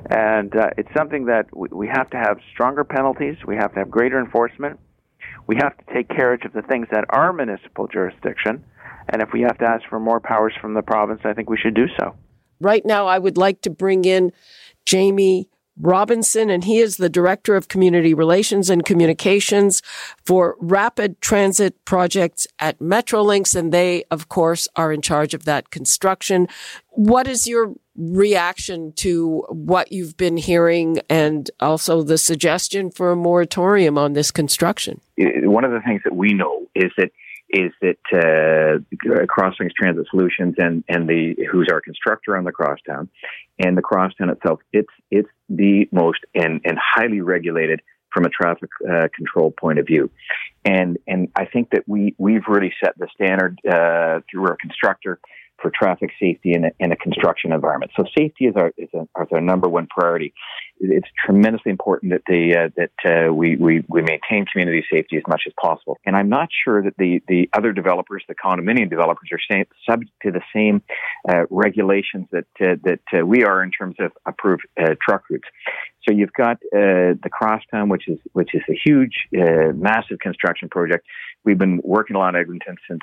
And 0.10 0.54
it's 0.78 0.90
something 0.96 1.26
that 1.26 1.46
we, 1.56 1.70
we 1.72 1.88
have 1.88 2.10
to 2.12 2.18
have 2.18 2.38
stronger 2.54 2.84
penalties. 2.84 3.38
We 3.48 3.56
have 3.56 3.74
to 3.74 3.80
have 3.80 3.90
greater 3.90 4.20
enforcement. 4.20 4.80
We 5.48 5.56
have 5.56 5.76
to 5.78 5.94
take 5.94 6.10
care 6.10 6.34
of 6.34 6.42
the 6.54 6.62
things 6.64 6.88
that 6.92 7.06
are 7.10 7.34
municipal 7.34 7.88
jurisdiction. 7.88 8.64
And 9.10 9.22
if 9.22 9.30
we 9.34 9.42
have 9.42 9.58
to 9.60 9.66
ask 9.66 9.88
for 9.90 10.00
more 10.00 10.20
powers 10.20 10.54
from 10.62 10.74
the 10.74 10.82
province, 10.82 11.22
I 11.24 11.34
think 11.34 11.50
we 11.50 11.58
should 11.58 11.76
do 11.76 11.88
so. 12.00 12.16
Right 12.60 12.86
now, 12.86 13.08
I 13.08 13.20
would 13.20 13.38
like 13.38 13.62
to 13.62 13.70
bring 13.70 14.06
in 14.06 14.32
Jamie 14.86 15.50
Robinson, 15.80 16.50
and 16.50 16.64
he 16.64 16.80
is 16.80 16.98
the 16.98 17.10
Director 17.10 17.56
of 17.56 17.68
Community 17.68 18.14
Relations 18.14 18.70
and 18.70 18.86
Communications 18.86 19.82
for 20.24 20.56
Rapid 20.60 21.22
Transit 21.22 21.84
Projects 21.86 22.48
at 22.60 22.80
Metrolinx, 22.80 23.56
and 23.56 23.72
they, 23.72 24.04
of 24.10 24.30
course, 24.30 24.68
are 24.76 24.92
in 24.92 25.02
charge 25.02 25.34
of 25.34 25.46
that 25.46 25.72
construction. 25.72 26.48
What 26.90 27.28
is 27.28 27.46
your 27.48 27.74
reaction 27.98 28.94
to 28.94 29.46
what 29.50 29.92
you've 29.92 30.18
been 30.18 30.38
hearing 30.38 31.00
and 31.10 31.50
also 31.60 32.04
the 32.04 32.18
suggestion 32.18 32.92
for 32.92 33.12
a 33.12 33.16
moratorium 33.16 33.98
on 33.98 34.14
this 34.14 34.32
construction? 34.32 35.02
One 35.18 35.64
of 35.64 35.72
the 35.72 35.82
things 35.82 36.02
that 36.04 36.16
we 36.16 36.34
know 36.34 36.68
is 36.76 36.92
that 36.98 37.12
is 37.50 37.72
that 37.82 37.98
uh, 38.14 39.26
Transit 39.36 40.08
Solutions 40.10 40.56
and 40.58 40.84
and 40.88 41.08
the 41.08 41.36
who's 41.52 41.68
our 41.72 41.82
constructor 41.82 42.38
on 42.38 42.44
the 42.44 42.52
crosstown, 42.52 43.10
and 43.60 43.78
the 43.78 43.82
crosstown 43.82 44.30
itself, 44.30 44.60
it's 44.74 44.90
it's 45.12 45.30
the 45.50 45.88
most 45.92 46.20
and 46.34 46.62
and 46.66 46.78
highly 46.82 47.22
regulated 47.22 47.82
from 48.14 48.26
a 48.26 48.30
traffic 48.30 48.70
uh, 48.90 49.08
control 49.16 49.52
point 49.52 49.80
of 49.80 49.86
view, 49.86 50.10
and 50.64 50.98
and 51.08 51.30
I 51.36 51.46
think 51.46 51.70
that 51.72 51.84
we 51.88 52.16
we've 52.18 52.48
really 52.48 52.74
set 52.84 52.98
the 52.98 53.08
standard 53.14 53.60
uh, 53.66 54.22
through 54.30 54.48
our 54.48 54.58
constructor 54.60 55.20
for 55.62 55.72
traffic 55.72 56.12
safety 56.20 56.54
in 56.54 56.66
a, 56.66 56.70
in 56.80 56.92
a 56.92 56.96
construction 56.96 57.52
environment. 57.52 57.92
So 57.96 58.04
safety 58.18 58.46
is 58.46 58.56
our 58.56 58.72
is, 58.78 58.90
a, 58.94 59.02
is 59.02 59.28
our 59.32 59.42
number 59.42 59.70
one 59.70 59.88
priority. 59.88 60.34
It's 60.80 61.08
tremendously 61.26 61.72
important 61.72 62.12
that 62.12 62.24
the 62.28 62.56
uh, 62.56 62.70
that 62.76 63.30
uh, 63.30 63.34
we, 63.34 63.56
we 63.56 63.84
we 63.88 64.02
maintain 64.02 64.46
community 64.52 64.86
safety 64.92 65.18
as 65.18 65.24
much 65.28 65.44
as 65.48 65.54
possible. 65.62 65.98
And 66.06 66.16
I'm 66.16 66.30
not 66.30 66.50
sure 66.64 66.84
that 66.84 66.98
the 66.98 67.22
the 67.28 67.50
other 67.54 67.72
developers, 67.72 68.24
the 68.28 68.36
condominium 68.36 68.90
developers, 68.90 69.30
are 69.32 69.40
subject 69.90 70.12
to 70.24 70.32
the 70.32 70.42
same 70.54 70.82
uh, 71.30 71.46
regulations 71.50 72.28
that 72.32 72.48
uh, 72.62 72.76
that 72.84 73.00
uh, 73.14 73.26
we 73.26 73.44
are 73.44 73.64
in 73.64 73.72
terms 73.72 73.96
of 74.00 74.12
approved 74.26 74.64
uh, 74.80 74.96
truck 75.02 75.24
routes. 75.30 75.48
So 76.08 76.14
you've 76.14 76.34
got 76.34 76.60
the 76.72 77.30
crosstown, 77.32 77.90
which 77.90 78.08
is 78.08 78.20
which 78.34 78.54
is 78.54 78.62
a 78.70 78.80
huge, 78.86 79.28
massive 79.32 80.20
construction 80.20 80.70
project 80.70 81.06
we've 81.46 81.58
been 81.58 81.80
working 81.84 82.16
a 82.16 82.20
lot 82.20 82.36
in 82.36 82.42
Eglinton 82.42 82.76
since 82.90 83.02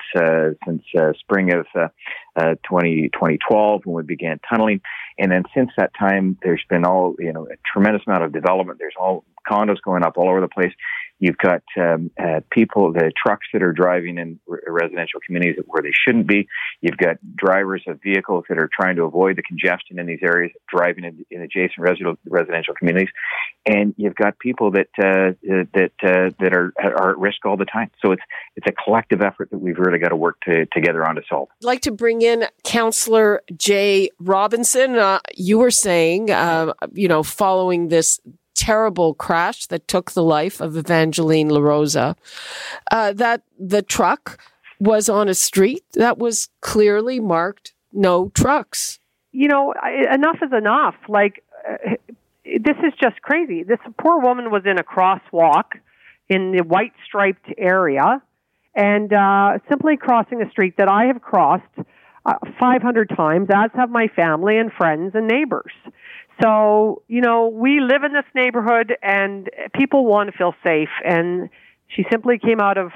since 0.65 0.83
spring 1.19 1.53
of 1.53 1.65
uh, 1.75 2.55
20, 2.67 3.09
uh, 3.13 3.17
2012 3.17 3.81
when 3.85 3.95
we 3.95 4.03
began 4.03 4.39
tunneling, 4.47 4.81
and 5.17 5.31
then 5.31 5.43
since 5.55 5.71
that 5.77 5.91
time, 5.97 6.37
there's 6.43 6.63
been 6.69 6.85
all 6.85 7.15
you 7.17 7.33
know 7.33 7.47
tremendous 7.71 8.03
amount 8.07 8.23
of 8.23 8.31
development. 8.31 8.79
There's 8.79 8.95
all 8.99 9.23
condos 9.49 9.81
going 9.83 10.03
up 10.03 10.17
all 10.17 10.29
over 10.29 10.41
the 10.41 10.47
place. 10.47 10.71
You've 11.19 11.37
got 11.37 11.63
um, 11.79 12.11
uh, 12.21 12.41
people, 12.51 12.91
the 12.91 13.11
trucks 13.15 13.47
that 13.53 13.63
are 13.63 13.71
driving 13.71 14.17
in 14.17 14.39
residential 14.67 15.19
communities 15.25 15.63
where 15.67 15.81
they 15.81 15.93
shouldn't 15.93 16.27
be. 16.27 16.47
You've 16.81 16.97
got 16.97 17.17
drivers 17.35 17.83
of 17.87 18.01
vehicles 18.01 18.43
that 18.49 18.57
are 18.57 18.69
trying 18.73 18.97
to 18.97 19.03
avoid 19.03 19.37
the 19.37 19.43
congestion 19.43 19.99
in 19.99 20.05
these 20.05 20.19
areas, 20.21 20.51
driving 20.73 21.05
in, 21.05 21.25
in 21.31 21.41
adjacent 21.41 21.79
residential, 21.79 22.15
residential 22.25 22.73
communities, 22.73 23.09
and 23.65 23.93
you've 23.97 24.15
got 24.15 24.37
people 24.39 24.71
that 24.71 24.87
uh, 24.99 25.33
that 25.73 25.91
uh, 26.03 26.31
that 26.39 26.53
are 26.53 26.73
are 26.77 27.11
at 27.11 27.17
risk 27.17 27.45
all 27.45 27.57
the 27.57 27.65
time. 27.65 27.89
So 28.03 28.11
it's 28.11 28.23
it's 28.55 28.67
a 28.67 28.83
collective 28.83 29.21
effort 29.21 29.49
that 29.51 29.59
we've 29.59 29.77
really 29.77 29.99
got 29.99 30.09
to 30.09 30.15
work 30.15 30.41
to, 30.41 30.65
together 30.67 31.07
on 31.07 31.15
to 31.15 31.21
solve. 31.29 31.49
I'd 31.61 31.65
like 31.65 31.81
to 31.81 31.91
bring 31.91 32.21
in 32.21 32.45
Councillor 32.63 33.41
Jaye 33.53 34.09
Robinson. 34.19 34.95
Uh, 34.95 35.19
you 35.35 35.59
were 35.59 35.71
saying, 35.71 36.31
uh, 36.31 36.73
you 36.91 37.07
know, 37.07 37.23
following 37.23 37.87
this 37.87 38.19
terrible 38.55 39.13
crash 39.13 39.65
that 39.67 39.87
took 39.87 40.11
the 40.11 40.23
life 40.23 40.61
of 40.61 40.77
Evangeline 40.77 41.49
LaRosa, 41.49 42.15
uh, 42.91 43.13
that 43.13 43.43
the 43.59 43.81
truck 43.81 44.39
was 44.79 45.09
on 45.09 45.29
a 45.29 45.33
street 45.33 45.83
that 45.93 46.17
was 46.17 46.49
clearly 46.61 47.19
marked 47.19 47.73
no 47.91 48.29
trucks. 48.29 48.99
You 49.31 49.47
know, 49.47 49.73
enough 50.11 50.37
is 50.41 50.51
enough. 50.51 50.95
Like, 51.07 51.43
uh, 51.67 51.95
this 52.43 52.77
is 52.85 52.93
just 53.01 53.21
crazy. 53.21 53.63
This 53.63 53.79
poor 53.99 54.19
woman 54.19 54.51
was 54.51 54.63
in 54.65 54.77
a 54.77 54.83
crosswalk 54.83 55.79
in 56.29 56.51
the 56.51 56.63
white 56.63 56.93
striped 57.05 57.47
area 57.57 58.21
and 58.75 59.13
uh, 59.13 59.59
simply 59.69 59.97
crossing 59.97 60.41
a 60.41 60.49
street 60.49 60.75
that 60.77 60.89
I 60.89 61.05
have 61.05 61.21
crossed 61.21 61.63
uh, 62.25 62.33
500 62.59 63.09
times, 63.15 63.49
as 63.53 63.69
have 63.75 63.89
my 63.89 64.07
family 64.07 64.57
and 64.57 64.71
friends 64.71 65.13
and 65.13 65.27
neighbors. 65.27 65.71
So, 66.41 67.03
you 67.07 67.21
know, 67.21 67.47
we 67.47 67.79
live 67.79 68.03
in 68.03 68.13
this 68.13 68.25
neighborhood 68.33 68.95
and 69.01 69.49
people 69.73 70.05
want 70.05 70.31
to 70.31 70.37
feel 70.37 70.53
safe. 70.63 70.89
And 71.05 71.49
she 71.87 72.05
simply 72.11 72.39
came 72.39 72.59
out 72.59 72.77
of, 72.77 72.91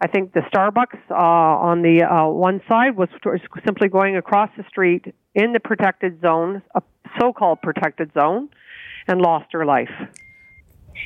I 0.00 0.08
think, 0.08 0.32
the 0.32 0.40
Starbucks 0.40 0.98
uh, 1.10 1.14
on 1.14 1.82
the 1.82 2.02
uh, 2.02 2.28
one 2.28 2.60
side 2.68 2.96
was 2.96 3.08
simply 3.64 3.88
going 3.88 4.16
across 4.16 4.50
the 4.56 4.64
street 4.68 5.14
in 5.34 5.52
the 5.52 5.60
protected 5.60 6.20
zone, 6.20 6.62
a 6.74 6.82
so 7.20 7.32
called 7.32 7.60
protected 7.62 8.12
zone, 8.14 8.48
and 9.06 9.20
lost 9.20 9.46
her 9.52 9.64
life. 9.64 9.90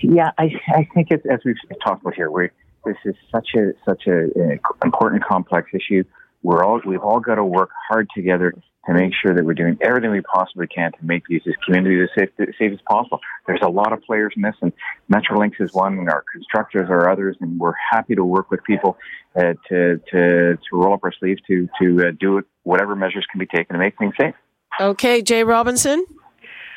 Yeah, 0.03 0.31
I, 0.39 0.51
I 0.69 0.89
think 0.95 1.09
it's, 1.11 1.25
as 1.27 1.41
we've 1.45 1.57
talked 1.85 2.03
about 2.03 2.15
here, 2.15 2.31
we 2.31 2.49
this 2.85 2.97
is 3.05 3.15
such 3.33 3.49
a 3.57 3.73
such 3.85 4.07
a, 4.07 4.27
a 4.39 4.59
important 4.85 5.25
complex 5.25 5.71
issue. 5.75 6.05
We're 6.43 6.65
all 6.65 6.81
we've 6.87 7.03
all 7.03 7.21
got 7.21 7.35
to 7.35 7.45
work 7.45 7.71
hard 7.89 8.09
together 8.15 8.55
to 8.87 8.95
make 8.95 9.13
sure 9.21 9.35
that 9.35 9.45
we're 9.45 9.55
doing 9.55 9.77
everything 9.81 10.11
we 10.11 10.21
possibly 10.21 10.67
can 10.67 10.93
to 10.93 10.99
make 11.03 11.25
these 11.29 11.43
communities 11.65 12.09
as 12.09 12.23
safe, 12.23 12.49
as 12.49 12.55
safe 12.59 12.73
as 12.73 12.79
possible. 12.89 13.21
There's 13.47 13.61
a 13.63 13.69
lot 13.69 13.93
of 13.93 14.03
players 14.03 14.33
in 14.37 14.43
this, 14.43 14.55
and 14.63 14.73
Metrolinx 15.13 15.61
is 15.61 15.73
one, 15.73 15.99
and 15.99 16.09
our 16.09 16.25
constructors 16.33 16.89
are 16.89 17.11
others, 17.11 17.37
and 17.41 17.59
we're 17.59 17.75
happy 17.91 18.15
to 18.15 18.25
work 18.25 18.51
with 18.51 18.63
people 18.65 18.97
uh, 19.37 19.55
to 19.69 20.01
to 20.11 20.57
to 20.57 20.59
roll 20.73 20.95
up 20.95 21.01
our 21.03 21.13
sleeves 21.13 21.41
to 21.49 21.69
to 21.81 22.09
uh, 22.09 22.11
do 22.19 22.43
whatever 22.63 22.95
measures 22.95 23.27
can 23.31 23.39
be 23.39 23.47
taken 23.47 23.75
to 23.75 23.79
make 23.79 23.99
things 23.99 24.15
safe. 24.19 24.35
Okay, 24.81 25.23
Jaye 25.23 25.47
Robinson. 25.47 26.05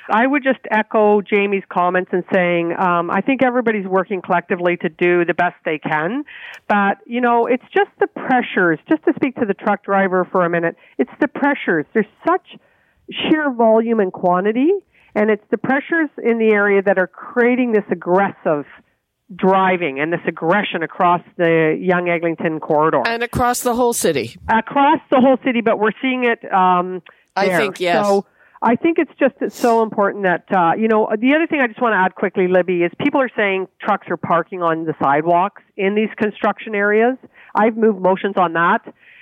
I 0.10 0.26
would 0.26 0.44
just 0.44 0.60
echo 0.72 1.22
Jamie's 1.22 1.64
comments 1.70 2.12
and 2.14 2.24
saying 2.34 2.74
um, 2.78 3.10
I 3.12 3.22
think 3.22 3.44
everybody's 3.44 3.86
working 3.86 4.22
collectively 4.22 4.78
to 4.78 4.90
do 4.90 5.26
the 5.26 5.34
best 5.34 5.56
they 5.66 5.80
can, 5.80 6.24
but 6.68 6.98
you 7.06 7.22
know 7.22 7.46
it's 7.46 7.64
just 7.74 7.92
the 8.00 8.08
pressures. 8.08 8.80
Just 8.90 9.04
to 9.06 9.14
speak 9.16 9.36
to 9.36 9.46
the 9.46 9.54
truck 9.54 9.84
driver 9.84 10.28
for 10.32 10.46
a 10.46 10.50
minute, 10.50 10.76
it's 10.98 11.12
the 11.20 11.28
pressures. 11.28 11.86
There's 11.94 12.06
such 12.28 12.58
sheer 13.12 13.52
volume 13.52 14.00
and 14.00 14.12
quantity, 14.12 14.72
and 15.16 15.30
it's 15.30 15.44
the 15.52 15.58
pressures 15.58 16.10
in 16.24 16.38
the 16.38 16.52
area 16.54 16.82
that 16.82 16.98
are 16.98 17.08
creating 17.08 17.72
this 17.72 17.86
aggressive 17.92 18.66
driving 19.36 20.00
and 20.00 20.12
this 20.12 20.22
aggression 20.28 20.82
across 20.82 21.22
the 21.38 21.78
Yonge 21.80 22.10
Eglinton 22.10 22.60
corridor 22.60 23.04
and 23.06 23.24
across 23.24 23.62
the 23.62 23.76
whole 23.76 23.94
city. 23.94 24.36
Across 24.48 25.02
the 25.12 25.20
whole 25.20 25.38
city, 25.46 25.62
but 25.62 25.80
we're 25.80 25.92
seeing 26.02 26.26
it. 26.26 26.52
Um, 26.52 27.02
I 27.36 27.58
think 27.58 27.80
yes. 27.80 28.06
So, 28.06 28.26
I 28.62 28.76
think 28.76 29.00
it's 29.00 29.12
just 29.18 29.36
it's 29.40 29.58
so 29.58 29.84
important 29.84 30.24
that 30.24 30.44
uh, 30.52 30.74
you 30.78 30.88
know 30.88 31.10
the 31.18 31.34
other 31.36 31.48
thing 31.48 31.62
I 31.62 31.68
just 31.68 31.82
want 31.82 31.94
to 31.94 31.98
add 31.98 32.16
quickly, 32.16 32.48
Libby, 32.48 32.84
is 32.84 32.92
people 33.00 33.22
are 33.22 33.32
saying 33.36 33.68
trucks 33.80 34.08
are 34.10 34.18
parking 34.18 34.62
on 34.62 34.86
the 34.86 34.94
sidewalks 35.02 35.62
in 35.78 35.96
these 35.96 36.10
construction 36.18 36.76
areas. 36.76 37.18
I've 37.56 37.78
moved 37.78 38.02
motions 38.02 38.36
on 38.38 38.54
that 38.54 38.82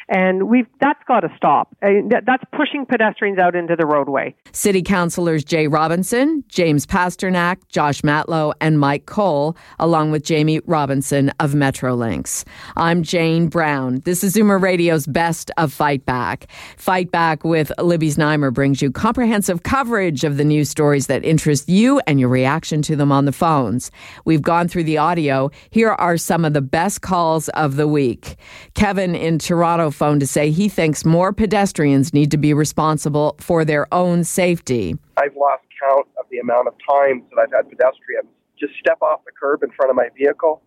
and 0.09 0.49
we've 0.49 0.67
that's 0.79 1.01
got 1.07 1.21
to 1.21 1.29
stop. 1.35 1.75
That's 1.81 2.43
pushing 2.55 2.85
pedestrians 2.85 3.39
out 3.39 3.55
into 3.55 3.75
the 3.75 3.85
roadway. 3.85 4.35
City 4.51 4.81
councilors 4.81 5.43
Jaye 5.43 5.71
Robinson, 5.71 6.43
James 6.47 6.85
Pasternak, 6.85 7.57
Josh 7.69 8.01
Matlow, 8.01 8.53
and 8.61 8.79
Mike 8.79 9.05
Colle, 9.05 9.57
along 9.79 10.11
with 10.11 10.23
Jamie 10.23 10.61
Robinson 10.65 11.29
of 11.39 11.51
Metrolinx. 11.51 12.45
I'm 12.75 13.03
Jane 13.03 13.47
Brown. 13.47 14.01
This 14.05 14.23
is 14.23 14.35
Zoomer 14.35 14.61
Radio's 14.61 15.07
Best 15.07 15.51
of 15.57 15.73
Fight 15.73 16.05
Back. 16.05 16.47
Fight 16.77 17.11
Back 17.11 17.43
with 17.43 17.71
Libby 17.79 18.09
Znaimer 18.09 18.53
brings 18.53 18.81
you 18.81 18.91
comprehensive 18.91 19.63
coverage 19.63 20.23
of 20.23 20.37
the 20.37 20.45
news 20.45 20.69
stories 20.69 21.07
that 21.07 21.25
interest 21.25 21.67
you 21.67 21.99
and 22.07 22.19
your 22.19 22.29
reaction 22.29 22.81
to 22.83 22.95
them 22.95 23.11
on 23.11 23.25
the 23.25 23.31
phones. 23.31 23.91
We've 24.25 24.41
gone 24.41 24.67
through 24.67 24.85
the 24.85 24.97
audio. 24.97 25.49
Here 25.69 25.91
are 25.91 26.17
some 26.17 26.45
of 26.45 26.53
the 26.53 26.61
best 26.61 27.01
calls 27.01 27.49
of 27.49 27.75
the 27.75 27.87
week. 27.87 28.37
Kevin 28.73 29.15
in 29.15 29.39
Toronto 29.39 29.91
phone 29.97 30.19
to 30.19 30.27
say 30.27 30.51
he 30.51 30.69
thinks 30.69 31.03
more 31.03 31.33
pedestrians 31.33 32.13
need 32.13 32.31
to 32.31 32.37
be 32.37 32.53
responsible 32.53 33.35
for 33.39 33.65
their 33.65 33.91
own 33.93 34.23
safety. 34.23 34.95
I've 35.17 35.35
lost 35.35 35.63
count 35.81 36.07
of 36.19 36.25
the 36.31 36.37
amount 36.39 36.67
of 36.67 36.75
times 36.87 37.23
that 37.29 37.41
I've 37.41 37.51
had 37.51 37.69
pedestrians 37.69 38.29
just 38.59 38.73
step 38.79 39.01
off 39.01 39.25
the 39.25 39.31
curb 39.31 39.63
in 39.63 39.71
front 39.71 39.89
of 39.89 39.95
my 39.95 40.09
vehicle. 40.17 40.61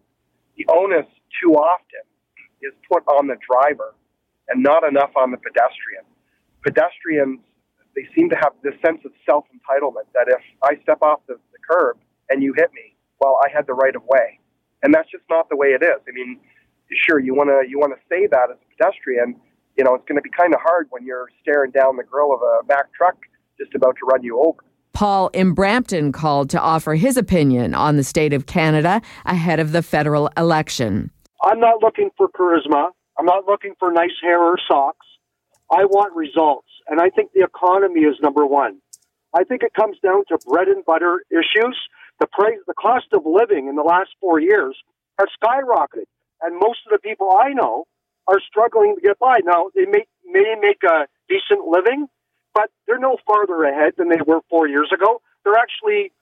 The 0.56 0.66
onus 0.68 1.06
too 1.42 1.54
often 1.54 2.04
is 2.62 2.72
put 2.90 3.02
on 3.08 3.26
the 3.26 3.36
driver 3.40 3.94
and 4.48 4.62
not 4.62 4.84
enough 4.84 5.10
on 5.16 5.30
the 5.30 5.38
pedestrian. 5.38 6.04
Pedestrians, 6.62 7.40
they 7.94 8.06
seem 8.14 8.28
to 8.30 8.36
have 8.36 8.52
this 8.62 8.74
sense 8.84 9.00
of 9.04 9.12
self 9.24 9.44
entitlement 9.54 10.06
that 10.14 10.26
if 10.28 10.42
I 10.62 10.80
step 10.82 11.02
off 11.02 11.20
the, 11.26 11.34
the 11.52 11.58
curb 11.68 11.98
and 12.28 12.42
you 12.42 12.52
hit 12.56 12.70
me, 12.74 12.94
well, 13.20 13.38
I 13.44 13.48
had 13.54 13.66
the 13.66 13.74
right 13.74 13.94
of 13.94 14.02
way. 14.04 14.38
And 14.82 14.94
that's 14.94 15.10
just 15.10 15.24
not 15.28 15.48
the 15.48 15.56
way 15.56 15.68
it 15.68 15.82
is. 15.82 16.00
I 16.08 16.12
mean, 16.12 16.40
sure 17.06 17.18
you 17.18 17.34
want 17.34 17.50
to 17.50 17.68
you 17.68 17.78
want 17.78 17.92
to 17.94 18.00
say 18.08 18.26
that 18.26 18.50
as 18.50 18.56
a 18.56 18.76
pedestrian, 18.76 19.36
you 19.76 19.84
know, 19.84 19.94
it's 19.94 20.04
going 20.08 20.16
to 20.16 20.22
be 20.22 20.30
kind 20.30 20.54
of 20.54 20.60
hard 20.60 20.86
when 20.90 21.04
you're 21.04 21.28
staring 21.42 21.70
down 21.70 21.96
the 21.96 22.04
grill 22.04 22.34
of 22.34 22.40
a 22.42 22.66
Mack 22.66 22.92
truck 22.92 23.16
just 23.58 23.74
about 23.74 23.96
to 23.96 24.06
run 24.06 24.22
you 24.22 24.40
over. 24.40 24.58
Paul 24.92 25.28
in 25.32 25.52
Brampton 25.52 26.12
called 26.12 26.50
to 26.50 26.60
offer 26.60 26.94
his 26.94 27.16
opinion 27.16 27.74
on 27.74 27.96
the 27.96 28.04
state 28.04 28.32
of 28.32 28.46
Canada 28.46 29.00
ahead 29.24 29.60
of 29.60 29.72
the 29.72 29.82
federal 29.82 30.30
election. 30.36 31.10
I'm 31.42 31.60
not 31.60 31.82
looking 31.82 32.10
for 32.16 32.28
charisma. 32.28 32.90
I'm 33.18 33.26
not 33.26 33.46
looking 33.46 33.74
for 33.78 33.92
nice 33.92 34.10
hair 34.22 34.42
or 34.42 34.56
socks. 34.68 35.06
I 35.70 35.84
want 35.84 36.14
results. 36.14 36.68
And 36.88 37.00
I 37.00 37.08
think 37.10 37.30
the 37.32 37.44
economy 37.44 38.00
is 38.00 38.16
number 38.22 38.44
one. 38.44 38.80
I 39.34 39.44
think 39.44 39.62
it 39.62 39.72
comes 39.74 39.96
down 40.02 40.24
to 40.28 40.38
bread 40.46 40.68
and 40.68 40.84
butter 40.84 41.22
issues. 41.30 41.78
The 42.18 42.26
price, 42.26 42.58
the 42.66 42.74
cost 42.74 43.06
of 43.12 43.22
living 43.24 43.68
in 43.68 43.76
the 43.76 43.82
last 43.82 44.10
four 44.20 44.40
years 44.40 44.76
has 45.18 45.28
skyrocketed 45.42 46.04
and 46.42 46.58
most 46.58 46.80
of 46.86 46.92
the 46.92 46.98
people 46.98 47.30
I 47.30 47.50
know 47.50 47.86
are 48.26 48.40
struggling 48.40 48.94
to 48.96 49.00
get 49.00 49.18
by. 49.18 49.40
Now 49.44 49.70
they 49.74 49.86
may 49.86 50.06
may 50.26 50.54
make 50.60 50.82
a 50.84 51.06
decent 51.28 51.66
living, 51.66 52.06
but 52.54 52.70
they're 52.86 52.98
no 52.98 53.16
farther 53.26 53.64
ahead 53.64 53.94
than 53.98 54.08
they 54.08 54.20
were 54.24 54.40
four 54.48 54.68
years 54.68 54.90
ago. 54.94 55.20
They're 55.44 55.58
actually 55.58 56.12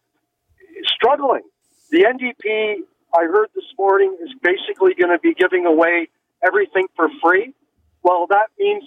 struggling. 0.84 1.42
The 1.90 2.04
NDP, 2.04 2.84
I 3.18 3.24
heard 3.24 3.48
this 3.54 3.64
morning, 3.78 4.16
is 4.22 4.30
basically 4.42 4.94
going 4.94 5.10
to 5.10 5.18
be 5.18 5.34
giving 5.34 5.66
away 5.66 6.08
everything 6.44 6.86
for 6.96 7.08
free. 7.22 7.54
Well, 8.02 8.26
that 8.28 8.48
means 8.58 8.84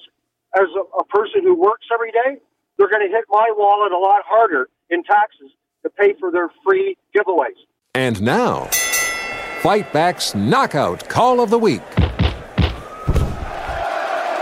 as 0.55 0.67
a, 0.75 0.99
a 0.99 1.05
person 1.05 1.43
who 1.43 1.55
works 1.55 1.87
every 1.93 2.11
day, 2.11 2.41
they're 2.77 2.89
going 2.89 3.07
to 3.07 3.13
hit 3.13 3.25
my 3.29 3.51
wallet 3.55 3.91
a 3.91 3.97
lot 3.97 4.21
harder 4.25 4.69
in 4.89 5.03
taxes 5.03 5.51
to 5.83 5.89
pay 5.89 6.13
for 6.19 6.31
their 6.31 6.49
free 6.63 6.97
giveaways. 7.15 7.59
And 7.95 8.21
now. 8.21 8.69
Fight 9.61 9.93
Back's 9.93 10.33
Knockout 10.33 11.07
Call 11.07 11.39
of 11.39 11.51
the 11.51 11.59
Week. 11.59 11.83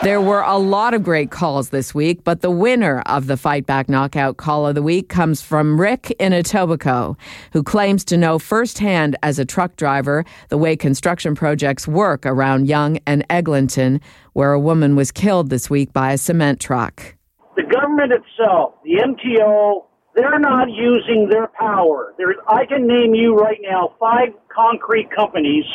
There 0.01 0.21
were 0.21 0.43
a 0.43 0.57
lot 0.57 0.93
of 0.93 1.03
great 1.03 1.29
calls 1.29 1.71
this 1.71 1.93
week, 1.93 2.23
but 2.23 2.39
the 2.39 2.49
winner 2.49 3.01
of 3.01 3.27
the 3.27 3.35
Fight 3.35 3.65
Back 3.65 3.89
Knockout 3.89 4.37
Call 4.37 4.65
of 4.65 4.75
the 4.75 4.81
Week 4.81 5.09
comes 5.09 5.41
from 5.41 5.77
Rick 5.77 6.11
in 6.19 6.31
Etobicoke, 6.31 7.17
who 7.51 7.63
claims 7.63 8.05
to 8.05 8.15
know 8.15 8.39
firsthand 8.39 9.17
as 9.21 9.39
a 9.39 9.43
truck 9.43 9.75
driver 9.75 10.23
the 10.47 10.57
way 10.57 10.77
construction 10.77 11.35
projects 11.35 11.85
work 11.85 12.25
around 12.25 12.69
Yonge 12.69 13.01
and 13.05 13.25
Eglinton, 13.29 13.99
where 14.31 14.53
a 14.53 14.59
woman 14.59 14.95
was 14.95 15.11
killed 15.11 15.49
this 15.49 15.69
week 15.69 15.91
by 15.91 16.13
a 16.13 16.17
cement 16.17 16.61
truck. 16.61 17.17
The 17.57 17.63
government 17.63 18.13
itself, 18.13 18.75
the 18.85 19.01
MTO, 19.03 19.83
they're 20.19 20.39
not 20.39 20.69
using 20.71 21.29
their 21.29 21.47
power. 21.59 22.13
There's, 22.19 22.37
I 22.47 22.65
can 22.67 22.87
name 22.87 23.15
you 23.15 23.35
right 23.35 23.59
now 23.61 23.95
five 23.99 24.29
concrete 24.53 25.09
companies 25.15 25.65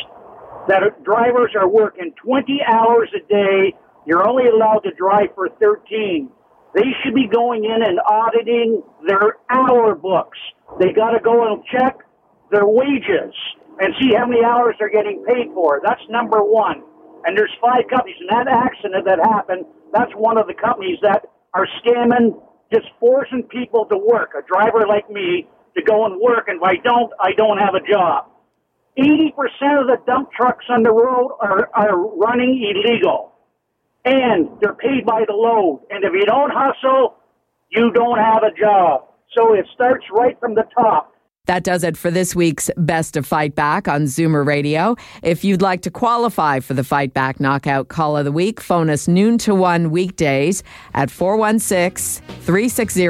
that 0.69 0.83
are, 0.83 0.95
drivers 1.03 1.53
are 1.59 1.69
working 1.69 2.13
20 2.23 2.61
hours 2.67 3.09
a 3.15 3.21
day. 3.27 3.75
You're 4.07 4.27
only 4.27 4.45
allowed 4.47 4.81
to 4.85 4.91
drive 4.93 5.29
for 5.35 5.49
13. 5.61 6.29
They 6.75 6.89
should 7.03 7.15
be 7.15 7.27
going 7.27 7.65
in 7.65 7.83
and 7.83 7.99
auditing 8.09 8.83
their 9.07 9.37
hour 9.49 9.95
books. 9.95 10.37
They 10.79 10.93
got 10.93 11.11
to 11.11 11.21
go 11.23 11.53
and 11.53 11.63
check 11.71 11.97
their 12.51 12.67
wages. 12.67 13.33
and 13.79 13.93
see 13.99 14.13
how 14.17 14.25
many 14.27 14.43
hours 14.43 14.75
they're 14.79 14.89
getting 14.91 15.23
paid 15.27 15.51
for. 15.53 15.81
That's 15.83 16.01
number 16.09 16.39
one. 16.43 16.83
And 17.25 17.37
there's 17.37 17.51
five 17.61 17.85
companies. 17.89 18.17
And 18.21 18.29
that 18.29 18.47
accident 18.47 19.05
that 19.05 19.19
happened, 19.19 19.65
that's 19.93 20.11
one 20.15 20.37
of 20.37 20.47
the 20.47 20.53
companies 20.55 20.99
that 21.01 21.25
are 21.53 21.67
scamming, 21.83 22.39
just 22.73 22.87
forcing 22.99 23.43
people 23.43 23.85
to 23.85 23.97
work. 23.97 24.31
A 24.37 24.41
driver 24.47 24.85
like 24.87 25.09
me 25.09 25.47
to 25.75 25.83
go 25.83 26.05
and 26.05 26.19
work, 26.19 26.47
and 26.47 26.57
if 26.57 26.63
I 26.63 26.75
don't, 26.83 27.11
I 27.19 27.33
don't 27.33 27.57
have 27.57 27.75
a 27.75 27.81
job. 27.87 28.27
80% 28.97 29.33
of 29.81 29.87
the 29.87 29.97
dump 30.07 30.31
trucks 30.31 30.65
on 30.69 30.83
the 30.83 30.91
road 30.91 31.31
are, 31.41 31.69
are 31.73 31.97
running 31.97 32.63
illegal. 32.63 33.33
And 34.05 34.49
they're 34.61 34.75
paid 34.75 35.05
by 35.05 35.23
the 35.27 35.33
load. 35.33 35.85
And 35.89 36.03
if 36.03 36.13
you 36.13 36.25
don't 36.25 36.51
hustle, 36.53 37.15
you 37.69 37.91
don't 37.91 38.19
have 38.19 38.43
a 38.43 38.51
job. 38.57 39.07
So 39.35 39.53
it 39.53 39.65
starts 39.73 40.05
right 40.11 40.39
from 40.39 40.55
the 40.55 40.63
top. 40.79 41.14
That 41.45 41.63
does 41.63 41.83
it 41.83 41.95
for 41.95 42.09
this 42.09 42.35
week's 42.35 42.71
Best 42.77 43.15
of 43.15 43.25
Fight 43.25 43.55
Back 43.55 43.87
on 43.87 44.03
Zoomer 44.03 44.45
Radio. 44.45 44.95
If 45.21 45.43
you'd 45.43 45.61
like 45.61 45.81
to 45.83 45.91
qualify 45.91 46.59
for 46.59 46.73
the 46.73 46.83
Fight 46.83 47.13
Back 47.13 47.39
Knockout 47.39 47.87
Call 47.87 48.17
of 48.17 48.25
the 48.25 48.31
Week, 48.31 48.59
phone 48.59 48.89
us 48.89 49.07
noon 49.07 49.37
to 49.39 49.53
1 49.53 49.91
weekdays 49.91 50.63
at 50.93 51.11
416 51.11 52.25
360 52.41 53.05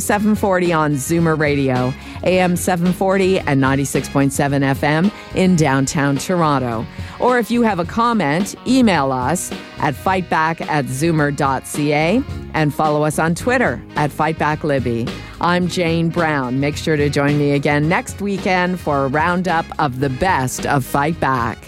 0740 0.00 0.72
on 0.72 0.92
Zoomer 0.94 1.38
Radio, 1.38 1.92
AM 2.24 2.56
740 2.56 3.40
and 3.40 3.62
96.7 3.62 4.30
FM 4.74 5.12
in 5.34 5.56
downtown 5.56 6.16
Toronto. 6.16 6.86
Or 7.18 7.38
if 7.38 7.50
you 7.50 7.62
have 7.62 7.78
a 7.78 7.84
comment, 7.84 8.54
email 8.66 9.12
us 9.12 9.52
at 9.80 9.94
fightback 9.94 10.60
at 10.62 10.84
zoomer.ca 10.84 12.22
and 12.54 12.74
follow 12.74 13.02
us 13.02 13.18
on 13.18 13.34
Twitter 13.34 13.82
at 13.96 14.10
FightbackLibby. 14.10 15.10
I'm 15.40 15.68
Jane 15.68 16.10
Brown. 16.10 16.60
Make 16.60 16.76
sure 16.76 16.96
to 16.96 17.08
join 17.08 17.38
me 17.38 17.52
again 17.52 17.88
next 17.88 18.20
weekend 18.20 18.78
for 18.78 19.06
a 19.06 19.08
roundup 19.08 19.66
of 19.78 20.00
the 20.00 20.10
best 20.10 20.66
of 20.66 20.84
Fight 20.84 21.18
Back. 21.18 21.58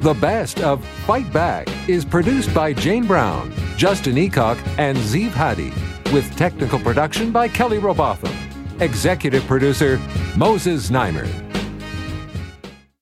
The 0.00 0.14
Best 0.14 0.60
of 0.60 0.82
Fight 1.06 1.30
Back 1.30 1.68
is 1.86 2.06
produced 2.06 2.54
by 2.54 2.72
Jane 2.72 3.06
Brown, 3.06 3.52
Justin 3.76 4.14
Eacock, 4.14 4.58
and 4.78 4.96
Zeev 4.96 5.32
Hadi, 5.32 5.72
with 6.14 6.34
technical 6.36 6.78
production 6.78 7.30
by 7.30 7.48
Kelly 7.48 7.78
Robotham. 7.78 8.34
Executive 8.80 9.44
producer 9.46 10.00
Moses 10.36 10.88
Znaimer. 10.88 11.49